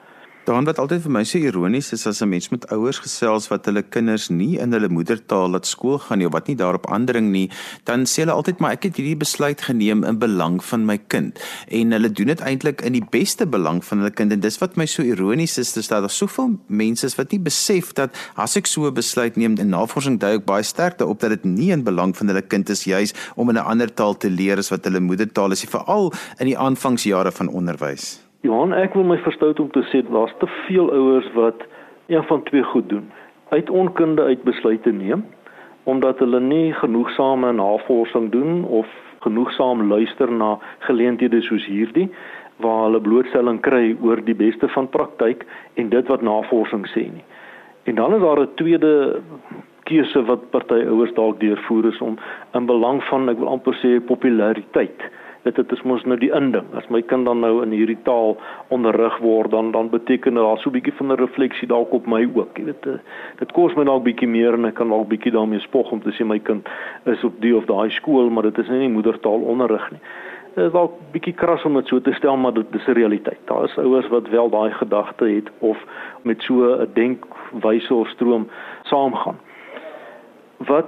Dan 0.46 0.68
wat 0.70 0.78
altyd 0.78 1.02
vir 1.02 1.10
my 1.10 1.24
so 1.26 1.40
ironies 1.42 1.88
is 1.96 2.04
as 2.06 2.22
'n 2.22 2.30
mens 2.30 2.52
met 2.52 2.68
ouers 2.70 3.00
gesels 3.02 3.48
wat 3.50 3.66
hulle 3.66 3.82
kinders 3.82 4.30
nie 4.30 4.60
in 4.62 4.72
hulle 4.74 4.90
moedertaal 4.90 5.50
laat 5.50 5.66
skool 5.66 5.98
gaan 5.98 6.20
nie 6.20 6.28
of 6.28 6.34
wat 6.34 6.48
nie 6.48 6.56
daarop 6.56 6.86
aandring 6.86 7.32
nie, 7.32 7.50
dan 7.84 8.06
sê 8.06 8.22
hulle 8.22 8.36
altyd 8.38 8.60
maar 8.60 8.72
ek 8.78 8.84
het 8.84 8.98
hierdie 8.98 9.18
besluit 9.18 9.62
geneem 9.62 10.04
in 10.04 10.20
belang 10.20 10.64
van 10.64 10.86
my 10.86 10.98
kind. 10.98 11.40
En 11.68 11.92
hulle 11.92 12.12
doen 12.12 12.28
dit 12.28 12.42
eintlik 12.42 12.82
in 12.82 12.94
die 12.94 13.02
beste 13.10 13.48
belang 13.48 13.82
van 13.84 13.98
hulle 13.98 14.12
kind 14.12 14.32
en 14.32 14.40
dis 14.40 14.60
wat 14.62 14.78
my 14.78 14.86
so 14.86 15.02
ironies 15.02 15.58
is, 15.58 15.78
is 15.78 15.88
dat 15.88 16.02
daar 16.02 16.10
soveel 16.14 16.60
mense 16.68 17.06
is 17.06 17.16
wat 17.16 17.32
nie 17.32 17.42
besef 17.42 17.94
dat 17.94 18.14
as 18.36 18.56
ek 18.56 18.68
so 18.68 18.86
'n 18.86 18.94
besluit 18.94 19.38
neem 19.38 19.58
en 19.58 19.70
navorsing 19.70 20.20
dui 20.20 20.36
ook 20.36 20.46
baie 20.46 20.64
sterk 20.64 21.00
daarop 21.00 21.20
dat 21.22 21.30
dit 21.30 21.46
nie 21.46 21.72
in 21.72 21.84
belang 21.84 22.16
van 22.16 22.28
hulle 22.28 22.42
kind 22.42 22.70
is 22.70 22.84
juis 22.84 23.14
om 23.36 23.50
in 23.50 23.58
'n 23.58 23.66
ander 23.66 23.94
taal 23.94 24.14
te 24.14 24.30
leer 24.30 24.58
as 24.58 24.70
wat 24.70 24.84
hulle 24.84 25.00
moedertaal 25.00 25.52
is, 25.52 25.66
veral 25.66 26.14
in 26.40 26.46
die 26.46 26.58
aanvangsjare 26.58 27.32
van 27.32 27.48
onderwys. 27.48 28.25
Johan, 28.46 28.76
ek 28.78 28.94
wil 28.94 29.08
my 29.10 29.16
verstout 29.26 29.58
om 29.58 29.72
te 29.74 29.82
sê 29.90 30.04
daar's 30.06 30.34
te 30.38 30.46
veel 30.68 30.92
ouers 30.94 31.26
wat 31.34 31.64
een 32.14 32.22
van 32.30 32.44
twee 32.46 32.62
goed 32.64 32.86
doen. 32.92 33.08
Uit 33.50 33.70
onkunde 33.70 34.22
uit 34.22 34.44
besluite 34.46 34.92
neem 34.94 35.26
omdat 35.90 36.20
hulle 36.22 36.40
nie 36.42 36.74
genoegsame 36.74 37.52
navorsing 37.54 38.32
doen 38.34 38.64
of 38.66 38.90
genoegsaam 39.26 39.84
luister 39.90 40.32
na 40.32 40.56
geleenthede 40.86 41.42
soos 41.46 41.66
hierdie 41.70 42.08
waar 42.62 42.84
hulle 42.88 43.02
blootstelling 43.02 43.60
kry 43.66 43.96
oor 44.02 44.22
die 44.26 44.38
beste 44.38 44.70
van 44.78 44.90
praktyk 44.94 45.46
en 45.82 45.90
dit 45.90 46.14
wat 46.14 46.26
navorsing 46.26 46.86
sê 46.94 47.06
nie. 47.10 47.26
En 47.90 47.98
dan 48.02 48.14
is 48.14 48.22
daar 48.22 48.42
'n 48.46 48.56
tweede 48.62 49.22
keuse 49.90 50.26
wat 50.26 50.50
party 50.50 50.82
ouers 50.86 51.14
dalk 51.14 51.40
deurvoer 51.40 51.86
is 51.94 52.02
om 52.02 52.18
in 52.54 52.66
belang 52.66 53.04
van 53.10 53.30
ek 53.30 53.38
wil 53.38 53.54
amper 53.58 53.74
sê 53.82 54.00
populariteit 54.06 55.10
dit 55.46 55.56
dit 55.56 55.72
is 55.72 55.82
mos 55.86 56.04
nou 56.10 56.18
die 56.18 56.32
inding. 56.34 56.66
As 56.78 56.88
my 56.90 57.02
kind 57.06 57.28
dan 57.30 57.44
nou 57.44 57.60
in 57.62 57.74
hierdie 57.76 58.00
taal 58.08 58.34
onderrig 58.74 59.18
word 59.22 59.52
dan 59.54 59.72
dan 59.76 59.92
beteken 59.94 60.34
dit 60.34 60.44
daar 60.44 60.58
so 60.58 60.70
'n 60.70 60.74
bietjie 60.74 60.94
van 60.98 61.12
'n 61.12 61.22
refleksie 61.22 61.68
dalk 61.68 61.94
op 61.94 62.08
my 62.08 62.28
ook. 62.34 62.58
Jy 62.58 62.66
weet 62.66 62.86
eh, 62.86 63.00
dit 63.40 63.52
kos 63.52 63.76
my 63.76 63.84
dalk 63.84 64.04
bietjie 64.04 64.28
meer 64.28 64.54
en 64.54 64.66
ek 64.66 64.74
kan 64.74 64.90
dalk 64.90 65.08
bietjie 65.08 65.32
daarmee 65.32 65.60
spog 65.60 65.92
om 65.92 66.02
te 66.02 66.12
sê 66.12 66.26
my 66.26 66.40
kind 66.40 66.68
is 67.06 67.24
op 67.24 67.34
die 67.42 67.56
of 67.56 67.66
daai 67.66 67.90
skool 67.90 68.30
maar 68.30 68.44
dit 68.44 68.58
is 68.58 68.70
nie 68.70 68.90
moedertaal 68.90 69.42
onderrig 69.42 69.92
nie. 69.92 70.02
Dit 70.56 70.66
is 70.66 70.72
dalk 70.72 70.94
bietjie 71.12 71.34
kras 71.34 71.66
om 71.66 71.74
dit 71.74 71.88
so 71.88 72.02
te 72.02 72.14
stel 72.14 72.38
maar 72.38 72.54
dit 72.54 72.76
is 72.76 72.88
'n 72.88 72.92
realiteit. 72.92 73.40
Daar 73.46 73.64
is 73.64 73.78
ouers 73.78 74.08
wat 74.08 74.30
wel 74.30 74.50
daai 74.50 74.72
gedagte 74.72 75.26
het 75.26 75.52
of 75.60 75.78
met 76.24 76.42
so 76.42 76.54
'n 76.82 76.90
denkwyse 76.94 77.94
of 77.94 78.08
stroom 78.08 78.48
saamgaan. 78.84 79.38
Wat 80.58 80.88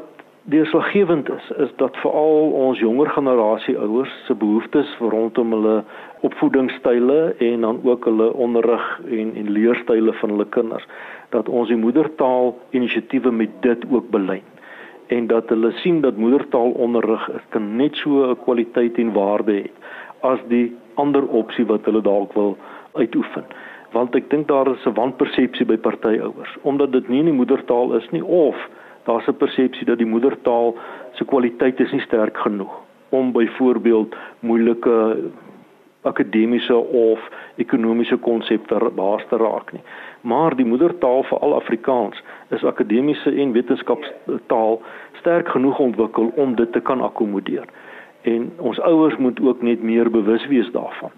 deurslaggewend 0.50 1.30
is 1.30 1.52
is 1.58 1.72
dat 1.76 1.98
veral 1.98 2.52
ons 2.56 2.80
jonger 2.80 3.10
generasie 3.10 3.78
ouers 3.78 4.12
se 4.26 4.36
behoeftes 4.36 4.94
rondom 5.00 5.52
hulle 5.52 5.84
opvoedingsstyle 6.28 7.18
en 7.50 7.66
dan 7.66 7.80
ook 7.84 8.06
hulle 8.08 8.30
onderrig 8.34 8.86
en 9.12 9.34
en 9.36 9.50
leerstyle 9.52 10.14
van 10.22 10.30
hulle 10.30 10.48
kinders 10.56 10.88
dat 11.36 11.50
ons 11.50 11.68
die 11.68 11.80
moedertaal 11.80 12.54
inisiatiewe 12.70 13.32
met 13.32 13.60
dit 13.62 13.84
ook 13.92 14.08
belyn. 14.10 14.46
En 15.08 15.28
dat 15.28 15.50
hulle 15.50 15.72
sien 15.84 16.02
dat 16.02 16.18
moedertaalonderrig 16.18 17.30
kan 17.50 17.76
net 17.76 17.96
so 17.96 18.32
'n 18.32 18.40
kwaliteit 18.44 18.98
en 18.98 19.14
waarde 19.14 19.54
hê 19.62 19.70
as 20.22 20.40
die 20.48 20.76
ander 20.96 21.28
opsie 21.28 21.66
wat 21.66 21.86
hulle 21.86 22.02
dalk 22.02 22.34
wil 22.34 22.58
uitoefen. 22.94 23.44
Want 23.92 24.16
ek 24.16 24.30
dink 24.30 24.48
daar 24.48 24.68
is 24.68 24.86
'n 24.86 24.94
wanpersepsie 24.94 25.66
by 25.66 25.78
party 25.78 26.20
ouers. 26.20 26.58
Omdat 26.62 26.92
dit 26.92 27.10
nie 27.10 27.20
in 27.20 27.26
die 27.26 27.40
moedertaal 27.42 27.94
is 27.94 28.10
nie 28.12 28.24
of 28.24 28.56
daar's 29.08 29.28
'n 29.28 29.38
persepsie 29.44 29.86
dat 29.86 29.98
die 29.98 30.14
moedertaal 30.14 30.76
se 31.12 31.26
kwaliteit 31.26 31.80
is 31.80 31.92
nie 31.92 32.06
sterk 32.06 32.38
genoeg 32.38 32.74
om 33.10 33.32
byvoorbeeld 33.32 34.16
moeilike 34.40 35.18
akademiese 36.02 36.76
of 36.76 37.30
ekonomiese 37.56 38.18
konsepte 38.18 38.92
baas 38.96 39.24
te 39.30 39.38
raak 39.38 39.72
nie. 39.72 39.82
Maar 40.22 40.56
die 40.56 40.66
moedertaal 40.66 41.24
vir 41.24 41.40
al 41.40 41.56
Afrikaans 41.56 42.24
is 42.50 42.64
akademiese 42.64 43.32
en 43.32 43.52
wetenskapstaal 43.52 44.82
sterk 45.20 45.48
genoeg 45.48 45.80
ontwikkel 45.80 46.32
om 46.36 46.56
dit 46.56 46.72
te 46.72 46.80
kan 46.80 47.02
akkommodeer. 47.02 47.66
En 48.22 48.52
ons 48.58 48.80
ouers 48.80 49.18
moet 49.18 49.42
ook 49.42 49.62
net 49.62 49.84
meer 49.84 50.12
bewus 50.12 50.48
wees 50.48 50.72
daarvan. 50.72 51.12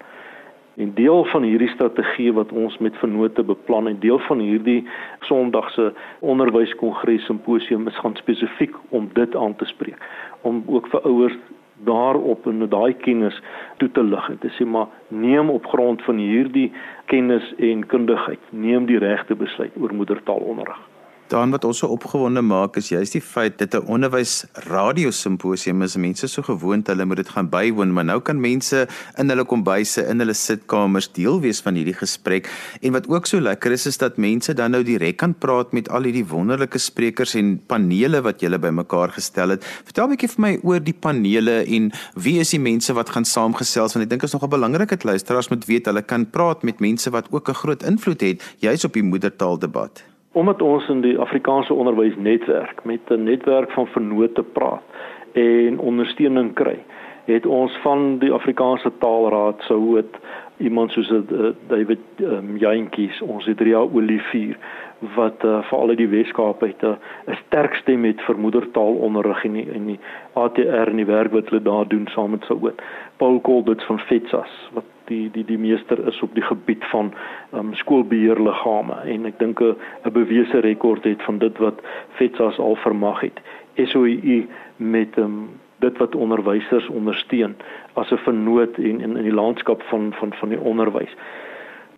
En 0.80 0.92
deel 0.96 1.26
van 1.26 1.44
hierdie 1.44 1.70
strategie 1.70 2.34
wat 2.34 2.52
ons 2.56 2.78
met 2.78 2.98
vennote 2.98 3.44
beplan 3.44 3.88
en 3.88 4.00
deel 4.00 4.20
van 4.20 4.40
hierdie 4.40 4.88
Sondag 5.28 5.72
se 5.76 5.92
onderwyskongres 6.20 7.26
simposium 7.28 7.88
is 7.88 8.00
gaan 8.00 8.16
spesifiek 8.16 8.76
om 8.90 9.10
dit 9.14 9.36
aan 9.36 9.56
te 9.56 9.66
spreek 9.66 10.00
om 10.42 10.64
ook 10.68 10.88
vir 10.88 11.02
ouers 11.02 11.36
daarop 11.84 12.48
en 12.48 12.68
daai 12.70 12.94
kennis 12.94 13.42
toe 13.78 13.92
te 13.92 14.04
lig 14.04 14.30
en 14.30 14.40
te 14.40 14.52
sê 14.56 14.68
maar 14.68 14.88
neem 15.08 15.50
op 15.50 15.68
grond 15.74 16.04
van 16.08 16.18
hierdie 16.24 16.72
kennis 17.12 17.54
en 17.58 17.86
kundigheid 17.96 18.40
neem 18.50 18.88
die 18.88 19.00
regte 19.04 19.36
besluit 19.36 19.76
oor 19.80 19.94
moedertaalonderrig. 19.94 20.89
Dan 21.30 21.52
wat 21.54 21.66
ons 21.68 21.78
so 21.84 21.88
opgewonde 21.94 22.42
maak 22.42 22.80
is 22.80 22.88
juist 22.90 23.14
die 23.14 23.22
feit 23.22 23.60
dat 23.60 23.76
'n 23.78 23.86
onderwys 23.86 24.46
radio 24.66 25.12
simposium 25.12 25.82
is. 25.86 25.96
Mense 25.96 26.28
so 26.28 26.42
gewoond 26.42 26.88
hulle 26.88 27.06
moet 27.06 27.18
dit 27.18 27.30
gaan 27.30 27.50
bywoon 27.50 27.94
maar 27.94 28.06
nou 28.06 28.20
kan 28.20 28.40
mense 28.40 28.88
in 29.18 29.30
hulle 29.30 29.46
kombuise 29.46 30.08
in 30.10 30.20
hulle 30.20 30.34
sitkamers 30.34 31.12
deel 31.14 31.40
wees 31.40 31.62
van 31.62 31.76
hierdie 31.76 31.94
gesprek. 31.94 32.50
En 32.82 32.92
wat 32.92 33.08
ook 33.08 33.26
so 33.26 33.40
lekker 33.40 33.72
is 33.72 33.86
is 33.86 33.98
dat 33.98 34.18
mense 34.18 34.54
dan 34.54 34.72
nou 34.72 34.84
direk 34.84 35.18
kan 35.18 35.34
praat 35.34 35.72
met 35.72 35.90
al 35.90 36.04
hierdie 36.04 36.26
wonderlike 36.26 36.78
sprekers 36.78 37.36
en 37.36 37.62
panele 37.68 38.22
wat 38.22 38.42
julle 38.42 38.60
bymekaar 38.60 39.10
gestel 39.10 39.50
het. 39.50 39.64
Vertel 39.84 40.06
'n 40.06 40.10
bietjie 40.10 40.30
vir 40.30 40.42
my 40.42 40.60
oor 40.64 40.80
die 40.80 40.98
panele 41.00 41.64
en 41.64 41.92
wie 42.16 42.40
is 42.40 42.50
die 42.50 42.60
mense 42.60 42.94
wat 42.94 43.10
gaan 43.10 43.26
saamgesels? 43.26 43.94
Want 43.94 44.04
ek 44.04 44.10
dink 44.10 44.24
is 44.24 44.34
nog 44.34 44.44
'n 44.44 44.50
belangrike 44.50 44.98
luisteraars 45.04 45.50
moet 45.50 45.66
weet 45.66 45.86
hulle 45.86 46.02
kan 46.02 46.30
praat 46.30 46.64
met 46.64 46.80
mense 46.80 47.10
wat 47.10 47.28
ook 47.30 47.50
'n 47.50 47.54
groot 47.54 47.84
invloed 47.84 48.22
het 48.22 48.42
juis 48.58 48.84
op 48.84 48.94
die 48.94 49.04
moedertaal 49.04 49.60
debat 49.60 50.04
Omdat 50.40 50.62
ons 50.62 50.88
in 50.88 51.02
die 51.02 51.18
Afrikaanse 51.20 51.74
onderwysnetwerk 51.74 52.84
met 52.84 53.00
'n 53.12 53.24
netwerk 53.24 53.72
van 53.72 53.88
vennote 53.88 54.44
praat 54.44 54.82
en 55.32 55.80
ondersteuning 55.80 56.54
kry, 56.54 56.80
het 57.26 57.46
ons 57.46 57.78
van 57.82 58.18
die 58.18 58.32
Afrikaanse 58.32 58.92
Taalraad 58.98 59.62
sou 59.62 59.98
het 59.98 60.16
iemand 60.58 60.92
soos 60.92 61.10
uh, 61.10 61.20
David 61.68 62.00
um, 62.22 62.58
Jantjies, 62.58 63.22
ons 63.22 63.46
het 63.46 63.60
Ria 63.60 63.80
Olivier 63.80 64.58
wat 65.00 65.44
uh, 65.44 65.62
vir 65.64 65.78
al 65.78 65.96
die 65.96 66.10
Weskaap 66.12 66.62
het 66.62 66.82
'n 66.84 66.98
uh, 67.28 67.36
sterk 67.46 67.76
stem 67.76 68.04
het 68.04 68.22
vir 68.22 68.40
moedertaalonderrig 68.40 69.44
en 69.46 69.56
in 69.56 69.86
die 69.86 70.00
ATR 70.34 70.90
en 70.92 70.96
die 70.96 71.06
werk 71.06 71.32
wat 71.32 71.50
hulle 71.50 71.62
daar 71.62 71.88
doen 71.88 72.08
saam 72.08 72.32
met 72.32 72.44
Souid. 72.44 72.82
Paul 73.18 73.40
Kolbits 73.40 73.86
van 73.86 74.00
FETSAS 74.00 74.70
wat 74.74 74.84
die 75.06 75.30
die 75.32 75.46
die 75.46 75.58
meester 75.58 76.08
is 76.08 76.22
op 76.22 76.34
die 76.34 76.44
gebied 76.44 76.86
van 76.86 77.14
um, 77.54 77.74
skoolbeheerliggame 77.74 78.96
en 79.06 79.26
ek 79.26 79.40
dink 79.40 79.62
'n 79.62 79.76
bewese 80.12 80.60
rekord 80.60 81.04
het 81.04 81.22
van 81.22 81.38
dit 81.38 81.58
wat 81.58 81.82
FETSAS 82.10 82.60
al 82.60 82.76
vermag 82.76 83.22
het. 83.22 83.40
SOE 83.76 84.46
met 84.78 85.18
um, 85.18 85.50
dit 85.80 85.98
wat 85.98 86.16
onderwysers 86.16 86.88
ondersteun 86.88 87.56
as 87.94 88.12
'n 88.12 88.18
vernoot 88.18 88.78
en 88.78 89.02
in 89.02 89.18
in 89.18 89.24
die 89.24 89.40
landskap 89.44 89.82
van 89.82 90.14
van 90.14 90.34
van 90.34 90.50
die 90.50 90.60
onderwys. 90.60 91.16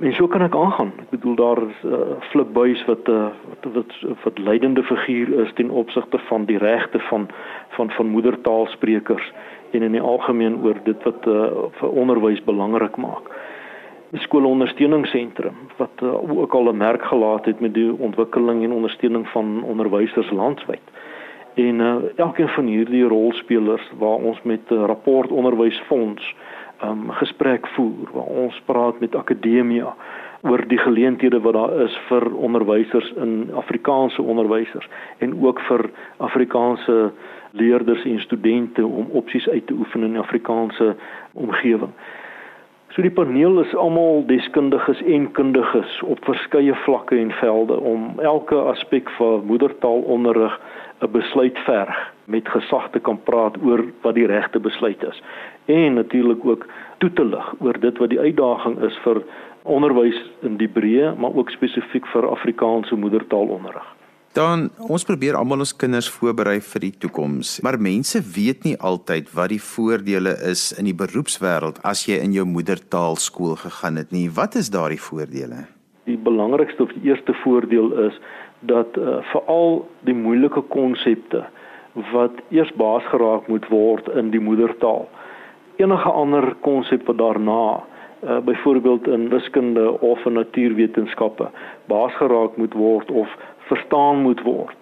En 0.01 0.13
so 0.13 0.27
kan 0.27 0.41
ek 0.41 0.55
aangaan. 0.58 0.91
Ek 0.98 1.10
bedoel 1.13 1.36
daar 1.36 1.60
is 1.62 1.81
'n 1.84 1.93
uh, 1.93 2.17
Flip 2.29 2.53
Buys 2.53 2.86
wat 2.86 3.08
'n 3.08 3.12
uh, 3.12 3.27
wat 3.50 3.74
wat 3.74 3.91
wat 4.24 4.38
leidende 4.38 4.84
figuur 4.84 5.29
is 5.46 5.53
ten 5.53 5.70
opsigte 5.70 6.17
van 6.17 6.46
die 6.46 6.58
regte 6.58 7.00
van 7.00 7.29
van 7.70 7.91
van 7.91 8.08
moedertaalsprekers 8.08 9.31
en 9.72 9.81
in 9.81 9.91
die 9.91 10.01
algemeen 10.01 10.63
oor 10.63 10.77
dit 10.84 11.03
wat 11.03 11.27
uh, 11.27 11.46
vir 11.72 11.89
onderwys 11.89 12.43
belangrik 12.43 12.98
maak. 12.98 13.29
Die 14.10 14.22
skoolondersteuningsentrum 14.22 15.55
wat 15.77 15.96
uh, 16.03 16.39
ook 16.39 16.53
al 16.53 16.72
'n 16.74 16.77
merk 16.77 17.03
gelaat 17.03 17.46
het 17.46 17.60
met 17.60 17.74
die 17.74 17.93
ontwikkeling 18.00 18.63
en 18.63 18.72
ondersteuning 18.72 19.27
van 19.27 19.63
onderwysers 19.63 20.31
landwyd. 20.31 20.86
En 21.53 21.79
uh, 21.79 21.96
elkeen 22.15 22.48
van 22.48 22.65
hierdie 22.65 23.03
rolspelers 23.03 23.91
waar 23.98 24.17
ons 24.24 24.41
met 24.43 24.70
'n 24.70 24.74
uh, 24.74 24.86
rapport 24.86 25.31
onderwysfonds 25.31 26.36
um, 26.84 27.12
gesprek 27.12 27.67
voer 27.67 28.10
waar 28.13 28.31
ons 28.43 28.62
praat 28.65 29.00
met 29.00 29.15
akademia 29.15 29.96
oor 30.41 30.67
die 30.67 30.77
geleenthede 30.77 31.41
wat 31.41 31.53
daar 31.53 31.81
is 31.81 31.98
vir 32.08 32.34
onderwysers 32.34 33.13
in 33.22 33.50
Afrikaanse 33.53 34.22
onderwysers 34.22 34.89
en 35.17 35.43
ook 35.43 35.60
vir 35.60 35.89
Afrikaanse 36.17 37.12
leerders 37.51 38.03
en 38.05 38.20
studente 38.20 38.86
om 38.86 39.08
opsies 39.12 39.50
uit 39.50 39.67
te 39.67 39.74
oefen 39.74 40.03
in 40.03 40.12
'n 40.12 40.24
Afrikaanse 40.25 40.96
omgewing. 41.34 41.91
So 42.91 43.01
die 43.01 43.12
paneel 43.12 43.62
is 43.62 43.75
almal 43.75 44.25
deskundiges 44.27 45.01
en 45.03 45.31
kundiges 45.31 46.01
op 46.01 46.25
verskeie 46.27 46.75
vlakke 46.75 47.15
en 47.15 47.31
velde 47.31 47.79
om 47.79 48.20
elke 48.20 48.55
aspek 48.55 49.10
van 49.10 49.46
moedertaalonderrig 49.46 50.60
'n 51.01 51.12
besluit 51.12 51.58
verg 51.65 51.96
met 52.25 52.48
gesag 52.48 52.89
te 52.91 53.00
kan 53.00 53.20
praat 53.24 53.58
oor 53.63 53.86
wat 54.01 54.15
die 54.15 54.27
regte 54.27 54.60
besluit 54.60 55.03
is 55.03 55.22
en 55.65 55.93
natuurlik 55.93 56.46
ook 56.46 56.67
toe 56.98 57.13
te 57.13 57.25
lig 57.25 57.53
oor 57.60 57.79
dit 57.79 57.98
wat 57.98 58.10
die 58.10 58.20
uitdaging 58.20 58.81
is 58.84 58.98
vir 59.05 59.24
onderwys 59.63 60.20
in 60.41 60.58
die 60.58 60.70
breë 60.70 61.15
maar 61.17 61.34
ook 61.34 61.50
spesifiek 61.50 62.05
vir 62.13 62.29
Afrikaanse 62.29 62.96
moedertaalonderrig. 62.96 63.88
Dan 64.31 64.70
ons 64.88 65.03
probeer 65.03 65.36
almal 65.36 65.65
ons 65.65 65.74
kinders 65.75 66.08
voorberei 66.10 66.62
vir 66.63 66.81
die 66.86 66.93
toekoms, 67.03 67.58
maar 67.65 67.75
mense 67.75 68.22
weet 68.36 68.63
nie 68.63 68.77
altyd 68.79 69.27
wat 69.36 69.51
die 69.51 69.60
voordele 69.60 70.38
is 70.48 70.70
in 70.79 70.88
die 70.88 70.96
beroepswêreld 70.96 71.81
as 71.84 72.05
jy 72.08 72.22
in 72.24 72.31
jou 72.31 72.46
moedertaal 72.48 73.20
skool 73.20 73.58
gegaan 73.60 74.00
het 74.00 74.15
nie. 74.15 74.29
Wat 74.31 74.55
is 74.55 74.72
daardie 74.72 75.01
voordele? 75.01 75.65
Die 76.08 76.17
belangrikste 76.17 76.88
of 76.88 76.93
die 76.96 77.12
eerste 77.12 77.36
voordeel 77.43 77.91
is 78.08 78.15
dat 78.67 78.97
uh, 78.97 79.17
veral 79.33 79.81
die 80.07 80.15
moeilike 80.15 80.61
konsepte 80.61 81.45
wat 82.11 82.31
eers 82.49 82.71
baas 82.79 83.03
geraak 83.11 83.47
moet 83.47 83.67
word 83.67 84.07
in 84.15 84.29
die 84.31 84.39
moedertaal. 84.39 85.09
Enige 85.75 86.09
ander 86.09 86.53
konsep 86.61 87.05
wat 87.05 87.17
daarna 87.17 87.65
uh, 87.75 88.37
byvoorbeeld 88.45 89.07
in 89.07 89.29
wiskunde 89.29 89.99
of 89.99 90.25
in 90.25 90.33
natuurwetenskappe 90.33 91.49
baas 91.85 92.13
geraak 92.21 92.57
moet 92.57 92.73
word 92.73 93.11
of 93.11 93.35
verstaan 93.71 94.21
moet 94.21 94.41
word 94.41 94.81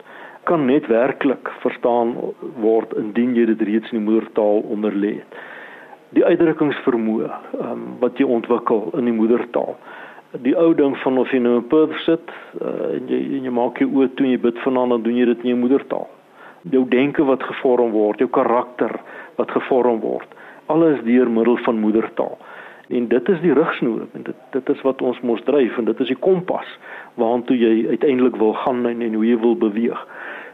kan 0.49 0.65
net 0.65 0.87
werklik 0.87 1.51
verstaan 1.61 2.15
word 2.57 2.93
indien 2.97 3.35
jy 3.37 3.45
dit 3.51 3.61
reeds 3.67 3.91
in 3.91 3.99
die 3.99 4.05
moedertaal 4.07 4.63
onderlê 4.73 5.19
het. 5.19 5.39
Die 6.17 6.23
uitdrukkingsvermoë 6.25 7.27
um, 7.61 7.83
wat 8.01 8.17
jy 8.17 8.25
ontwikkel 8.25 8.87
in 8.97 9.11
die 9.11 9.13
moedertaal 9.13 9.75
die 10.37 10.55
ou 10.57 10.73
ding 10.75 10.97
van 11.01 11.17
of 11.17 11.31
jy 11.33 11.39
nou 11.41 11.55
in 11.57 11.67
Perth 11.67 11.95
sit 12.05 12.31
uh, 12.61 12.95
en 12.95 13.09
jy 13.09 13.19
en 13.39 13.47
jy 13.47 13.53
maak 13.53 13.79
jou 13.81 13.89
oë 13.89 14.11
toe 14.15 14.27
en 14.27 14.35
jy 14.35 14.41
bid 14.43 14.61
vanaand 14.65 14.93
dan 14.93 15.05
doen 15.07 15.17
jy 15.17 15.25
dit 15.31 15.45
in 15.45 15.53
jou 15.53 15.59
moedertaal. 15.63 16.05
Jou 16.69 16.83
denke 16.91 17.25
wat 17.25 17.43
gevorm 17.47 17.95
word, 17.95 18.21
jou 18.21 18.29
karakter 18.29 18.93
wat 19.39 19.51
gevorm 19.55 20.01
word, 20.03 20.29
alles 20.69 21.01
deur 21.07 21.31
middel 21.31 21.57
van 21.65 21.79
moedertaal. 21.81 22.37
En 22.89 23.05
dit 23.09 23.29
is 23.29 23.41
die 23.41 23.53
rigsnoer 23.53 24.05
en 24.13 24.25
dit 24.29 24.45
dit 24.53 24.69
is 24.73 24.85
wat 24.85 25.01
ons 25.01 25.19
mos 25.25 25.41
dryf 25.49 25.77
en 25.77 25.89
dit 25.89 26.05
is 26.05 26.13
die 26.13 26.21
kompas 26.21 26.69
waartoe 27.21 27.57
jy 27.57 27.73
uiteindelik 27.89 28.37
wil 28.37 28.53
gaan 28.65 28.85
en, 28.85 29.01
en 29.01 29.17
hoe 29.17 29.25
jy 29.25 29.37
wil 29.41 29.57
beweeg. 29.57 29.99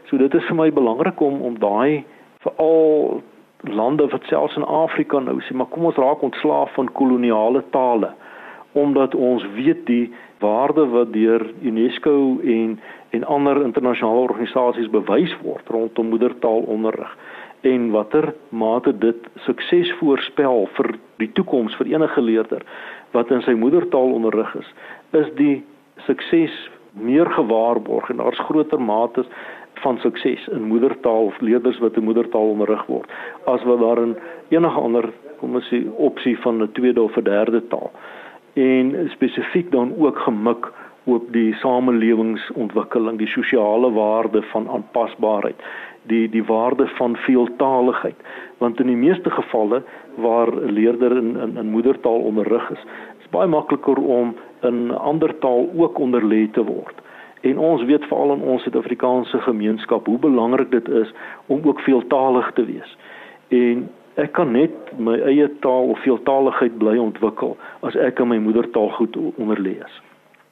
So 0.08 0.16
dit 0.20 0.34
is 0.34 0.44
vir 0.48 0.56
my 0.56 0.70
belangrik 0.72 1.20
om 1.20 1.42
om 1.44 1.58
daai 1.60 2.04
veral 2.44 3.20
lande 3.66 4.06
wat 4.12 4.24
selfs 4.30 4.56
in 4.56 4.64
Afrika 4.64 5.20
nou 5.20 5.40
sê 5.44 5.56
maar 5.56 5.68
kom 5.72 5.88
ons 5.88 6.00
raak 6.00 6.22
ontslaaf 6.24 6.72
van 6.76 6.92
koloniale 6.96 7.64
tale 7.74 8.12
omdat 8.76 9.14
ons 9.14 9.44
weet 9.56 9.86
die 9.88 10.12
waarde 10.44 10.84
wat 10.92 11.12
deur 11.12 11.46
UNESCO 11.62 12.40
en 12.44 12.78
en 13.16 13.24
ander 13.24 13.62
internasionale 13.64 14.26
organisasies 14.28 14.90
bewys 14.92 15.32
word 15.42 15.68
rondom 15.72 16.10
moedertaalonderrig 16.12 17.12
en 17.70 17.90
watter 17.90 18.34
mate 18.48 18.92
dit 18.98 19.28
sukses 19.46 19.92
voorspel 20.00 20.66
vir 20.76 20.92
die 21.22 21.30
toekoms 21.38 21.76
vir 21.80 21.94
enige 21.94 22.20
leerder 22.20 22.64
wat 23.16 23.32
in 23.32 23.44
sy 23.46 23.54
moedertaal 23.56 24.12
onderrig 24.18 24.52
is 24.60 24.72
is 25.22 25.30
die 25.40 25.54
sukses 26.08 26.56
meer 27.08 27.30
gewaarborg 27.38 28.10
en 28.12 28.20
daar's 28.20 28.42
groter 28.48 28.80
mates 28.80 29.30
van 29.84 29.98
sukses 30.04 30.44
in 30.52 30.68
moedertaal 30.68 31.30
of 31.30 31.40
leerders 31.40 31.80
wat 31.84 31.96
in 31.96 32.04
moedertaal 32.08 32.52
onderrig 32.52 32.84
word 32.92 33.16
as 33.54 33.64
wat 33.70 33.80
daar 33.80 34.02
in 34.04 34.14
enige 34.48 34.84
ander 34.88 35.10
kom 35.40 35.56
ons 35.58 35.72
sê 35.72 35.82
opsie 36.10 36.36
van 36.44 36.62
'n 36.62 36.72
tweede 36.78 37.02
of 37.02 37.16
'n 37.16 37.28
derde 37.32 37.60
taal 37.72 37.90
en 38.56 39.10
spesifiek 39.12 39.70
dan 39.70 39.92
ook 39.98 40.18
gemik 40.18 40.72
op 41.04 41.32
die 41.32 41.54
samelewingsontwikkeling, 41.54 43.18
die 43.18 43.28
sosiale 43.28 43.90
waarde 43.92 44.42
van 44.42 44.68
aanpasbaarheid, 44.68 45.60
die 46.10 46.28
die 46.28 46.44
waarde 46.44 46.86
van 46.96 47.16
veeltaaligheid, 47.16 48.16
want 48.58 48.80
in 48.80 48.86
die 48.90 48.96
meeste 48.96 49.30
gevalle 49.30 49.82
waar 50.14 50.50
'n 50.52 50.72
leerder 50.72 51.16
in 51.16 51.36
in, 51.36 51.56
in 51.56 51.70
moedertaal 51.70 52.20
onderrig 52.30 52.70
is, 52.70 52.82
is 53.20 53.30
baie 53.30 53.46
makliker 53.46 53.98
om 53.98 54.34
in 54.62 54.86
'n 54.86 54.98
ander 55.10 55.38
taal 55.38 55.68
ook 55.76 55.98
onderlê 55.98 56.50
te 56.50 56.64
word. 56.64 56.94
En 57.40 57.58
ons 57.58 57.84
weet 57.84 58.04
veral 58.04 58.32
in 58.32 58.42
ons 58.42 58.62
Suid-Afrikaanse 58.62 59.40
gemeenskap 59.40 60.06
hoe 60.06 60.18
belangrik 60.18 60.70
dit 60.70 60.88
is 60.88 61.12
om 61.46 61.60
ook 61.64 61.80
veeltaalig 61.80 62.50
te 62.52 62.64
wees. 62.64 62.96
En 63.48 63.88
ek 64.16 64.32
kan 64.38 64.52
net 64.56 64.92
my 64.98 65.16
eie 65.28 65.48
taal 65.64 65.92
of 65.92 66.02
veeltaaligheid 66.04 66.78
bly 66.80 66.96
ontwikkel 67.00 67.56
as 67.88 67.96
ek 68.08 68.20
in 68.24 68.30
my 68.32 68.38
moedertaal 68.40 68.90
goed 68.98 69.16
onderlees 69.36 70.00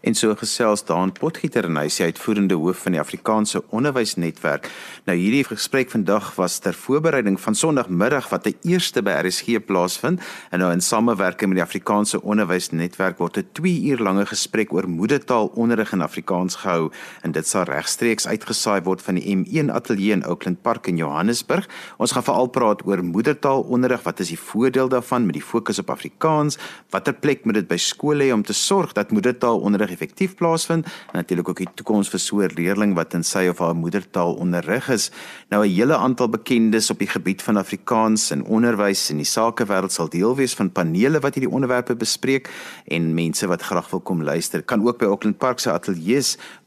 en 0.04 0.14
so 0.14 0.34
gesels 0.36 0.84
daan 0.84 1.12
Potgieter 1.16 1.64
en 1.64 1.78
hy 1.80 1.88
sê 1.88 2.10
uitvoerende 2.10 2.56
hoof 2.60 2.82
van 2.84 2.96
die 2.96 3.00
Afrikaanse 3.00 3.62
Onderwysnetwerk. 3.72 4.68
Nou 5.08 5.16
hierdie 5.16 5.44
gesprek 5.48 5.92
vandag 5.94 6.34
was 6.36 6.58
ter 6.60 6.76
voorbereiding 6.76 7.38
van 7.40 7.56
Sondagmiddag 7.56 8.28
wat 8.28 8.46
'n 8.46 8.56
eerste 8.68 9.02
by 9.02 9.14
RSG 9.24 9.64
plaasvind 9.64 10.20
en 10.50 10.58
nou 10.58 10.72
in 10.72 10.80
samewerking 10.80 11.48
met 11.48 11.56
die 11.56 11.64
Afrikaanse 11.64 12.22
Onderwysnetwerk 12.22 13.18
word 13.18 13.38
'n 13.38 13.48
2 13.52 13.82
uur 13.90 13.98
lange 13.98 14.26
gesprek 14.26 14.72
oor 14.72 14.88
moedertaalonderrig 14.88 15.92
in 15.92 16.02
Afrikaans 16.02 16.54
gehou 16.54 16.90
en 17.22 17.32
dit 17.32 17.46
sal 17.46 17.64
regstreeks 17.64 18.26
uitgesaai 18.26 18.82
word 18.82 19.02
van 19.02 19.14
die 19.14 19.36
M1 19.36 19.70
ateljee 19.70 20.12
in 20.12 20.26
Oakland 20.26 20.62
Park 20.62 20.86
in 20.86 20.96
Johannesburg. 20.96 21.68
Ons 21.96 22.12
gaan 22.12 22.24
veral 22.24 22.46
praat 22.46 22.86
oor 22.86 23.04
moedertaalonderrig, 23.04 24.02
wat 24.02 24.20
is 24.20 24.28
die 24.28 24.38
voordeel 24.38 24.88
daarvan 24.88 25.24
met 25.24 25.34
die 25.34 25.42
fokus 25.42 25.78
op 25.78 25.90
Afrikaans? 25.90 26.58
Watter 26.90 27.14
plek 27.14 27.44
moet 27.44 27.54
dit 27.54 27.68
by 27.68 27.76
skole 27.76 28.24
hê 28.24 28.32
om 28.32 28.42
te 28.42 28.52
sorg 28.52 28.92
dat 28.92 29.10
moedertaalonderrig 29.10 29.93
effektief 29.94 30.34
plaasvind. 30.38 30.84
En 30.84 31.22
natuurlik 31.22 31.48
ook 31.48 31.62
die 31.62 31.70
toekoms 31.74 32.10
vir 32.12 32.20
so 32.20 32.42
'n 32.42 32.50
leerling 32.54 32.94
wat 32.94 33.14
in 33.14 33.24
sy 33.24 33.46
of 33.48 33.58
haar 33.58 33.76
moedertaal 33.76 34.34
onderrig 34.34 34.88
is. 34.88 35.10
Nou 35.50 35.64
'n 35.64 35.70
hele 35.70 35.96
aantal 35.96 36.28
bekendes 36.28 36.90
op 36.90 36.98
die 36.98 37.08
gebied 37.08 37.42
van 37.42 37.56
Afrikaans 37.56 38.30
in 38.30 38.44
onderwys 38.44 39.10
en 39.10 39.16
die 39.16 39.26
sakewêreld 39.26 39.92
sal 39.92 40.08
deel 40.08 40.36
wees 40.36 40.54
van 40.54 40.72
panele 40.72 41.20
wat 41.20 41.34
hierdie 41.34 41.52
onderwerpe 41.52 41.94
bespreek 41.96 42.50
en 42.86 43.14
mense 43.14 43.46
wat 43.46 43.62
graag 43.62 43.90
wil 43.90 44.00
kom 44.00 44.22
luister. 44.22 44.62
Kan 44.62 44.86
ook 44.86 44.98
by 44.98 45.04
Auckland 45.04 45.38
Park 45.38 45.58
se 45.58 45.70
ateljee 45.70 46.14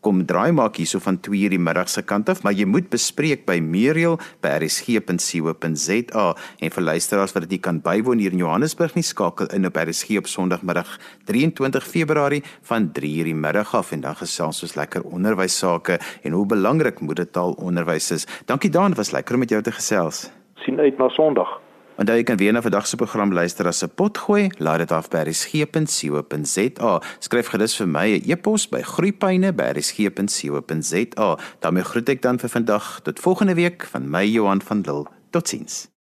kom 0.08 0.22
draai 0.26 0.52
maak 0.52 0.78
hierso 0.80 1.00
van 1.04 1.20
2:00 1.20 1.50
die 1.50 1.60
middag 1.60 1.90
se 1.90 2.02
kant 2.02 2.30
af, 2.30 2.44
maar 2.44 2.54
jy 2.54 2.66
moet 2.66 2.90
bespreek 2.90 3.46
by 3.46 3.60
Muriel 3.60 4.20
by 4.42 4.48
rsg.co.za 4.60 6.26
en 6.60 6.72
vir 6.72 6.84
luisteraars 6.84 7.34
wat 7.34 7.44
dit 7.48 7.50
nie 7.50 7.60
kan 7.60 7.82
bywoon 7.82 8.20
hier 8.20 8.32
in 8.32 8.44
Johannesburg 8.44 8.96
nie 8.96 9.04
skakel 9.04 9.48
in 9.56 9.66
op 9.66 9.76
RSG 9.76 10.18
op 10.18 10.28
Sondagmiddag 10.28 11.00
23 11.26 11.88
Februarie 11.88 12.44
van 12.62 12.92
3 12.92 13.17
hier 13.18 13.28
die 13.28 13.36
middag 13.36 13.74
af 13.76 13.92
en 13.92 14.06
dan 14.06 14.16
gesels 14.16 14.64
ons 14.64 14.78
lekker 14.78 15.04
onderwys 15.04 15.58
sake 15.58 16.00
en 16.24 16.38
hoe 16.38 16.46
belangrik 16.46 17.02
moedertaalonderwys 17.02 18.12
is. 18.12 18.28
Dankie 18.46 18.70
Daan, 18.70 18.94
dit 18.94 19.02
was 19.02 19.12
lekker 19.12 19.34
om 19.34 19.46
met 19.46 19.50
jou 19.50 19.62
te 19.62 19.72
gesels. 19.72 20.30
sien 20.68 20.80
uit 20.80 20.98
na 20.98 21.10
Sondag. 21.10 21.62
En 21.98 22.06
jy 22.06 22.24
kan 22.24 22.38
weer 22.38 22.54
na 22.54 22.62
vandag 22.62 22.88
se 22.88 22.96
program 22.96 23.34
luister 23.34 23.68
as 23.68 23.84
'n 23.84 23.90
pot 23.96 24.18
gooi. 24.18 24.50
Laai 24.58 24.78
dit 24.78 24.92
af 24.92 25.10
by 25.10 25.18
resgep.co.za. 25.18 27.02
Skryf 27.20 27.48
gerus 27.48 27.78
vir 27.78 27.88
my 27.88 28.08
'n 28.08 28.22
e 28.26 28.32
e-pos 28.32 28.70
by 28.70 28.82
groeipyne@resgep.co.za. 28.82 31.38
daarmee 31.60 31.84
groet 31.84 32.10
ek 32.10 32.22
dan 32.22 32.40
vir 32.40 32.50
vandag 32.50 33.00
tot 33.04 33.20
volgende 33.20 33.56
week 33.56 33.86
van 33.86 34.10
my 34.10 34.26
Johan 34.26 34.62
van 34.62 34.82
Lille. 34.82 35.06
Totsiens. 35.32 35.97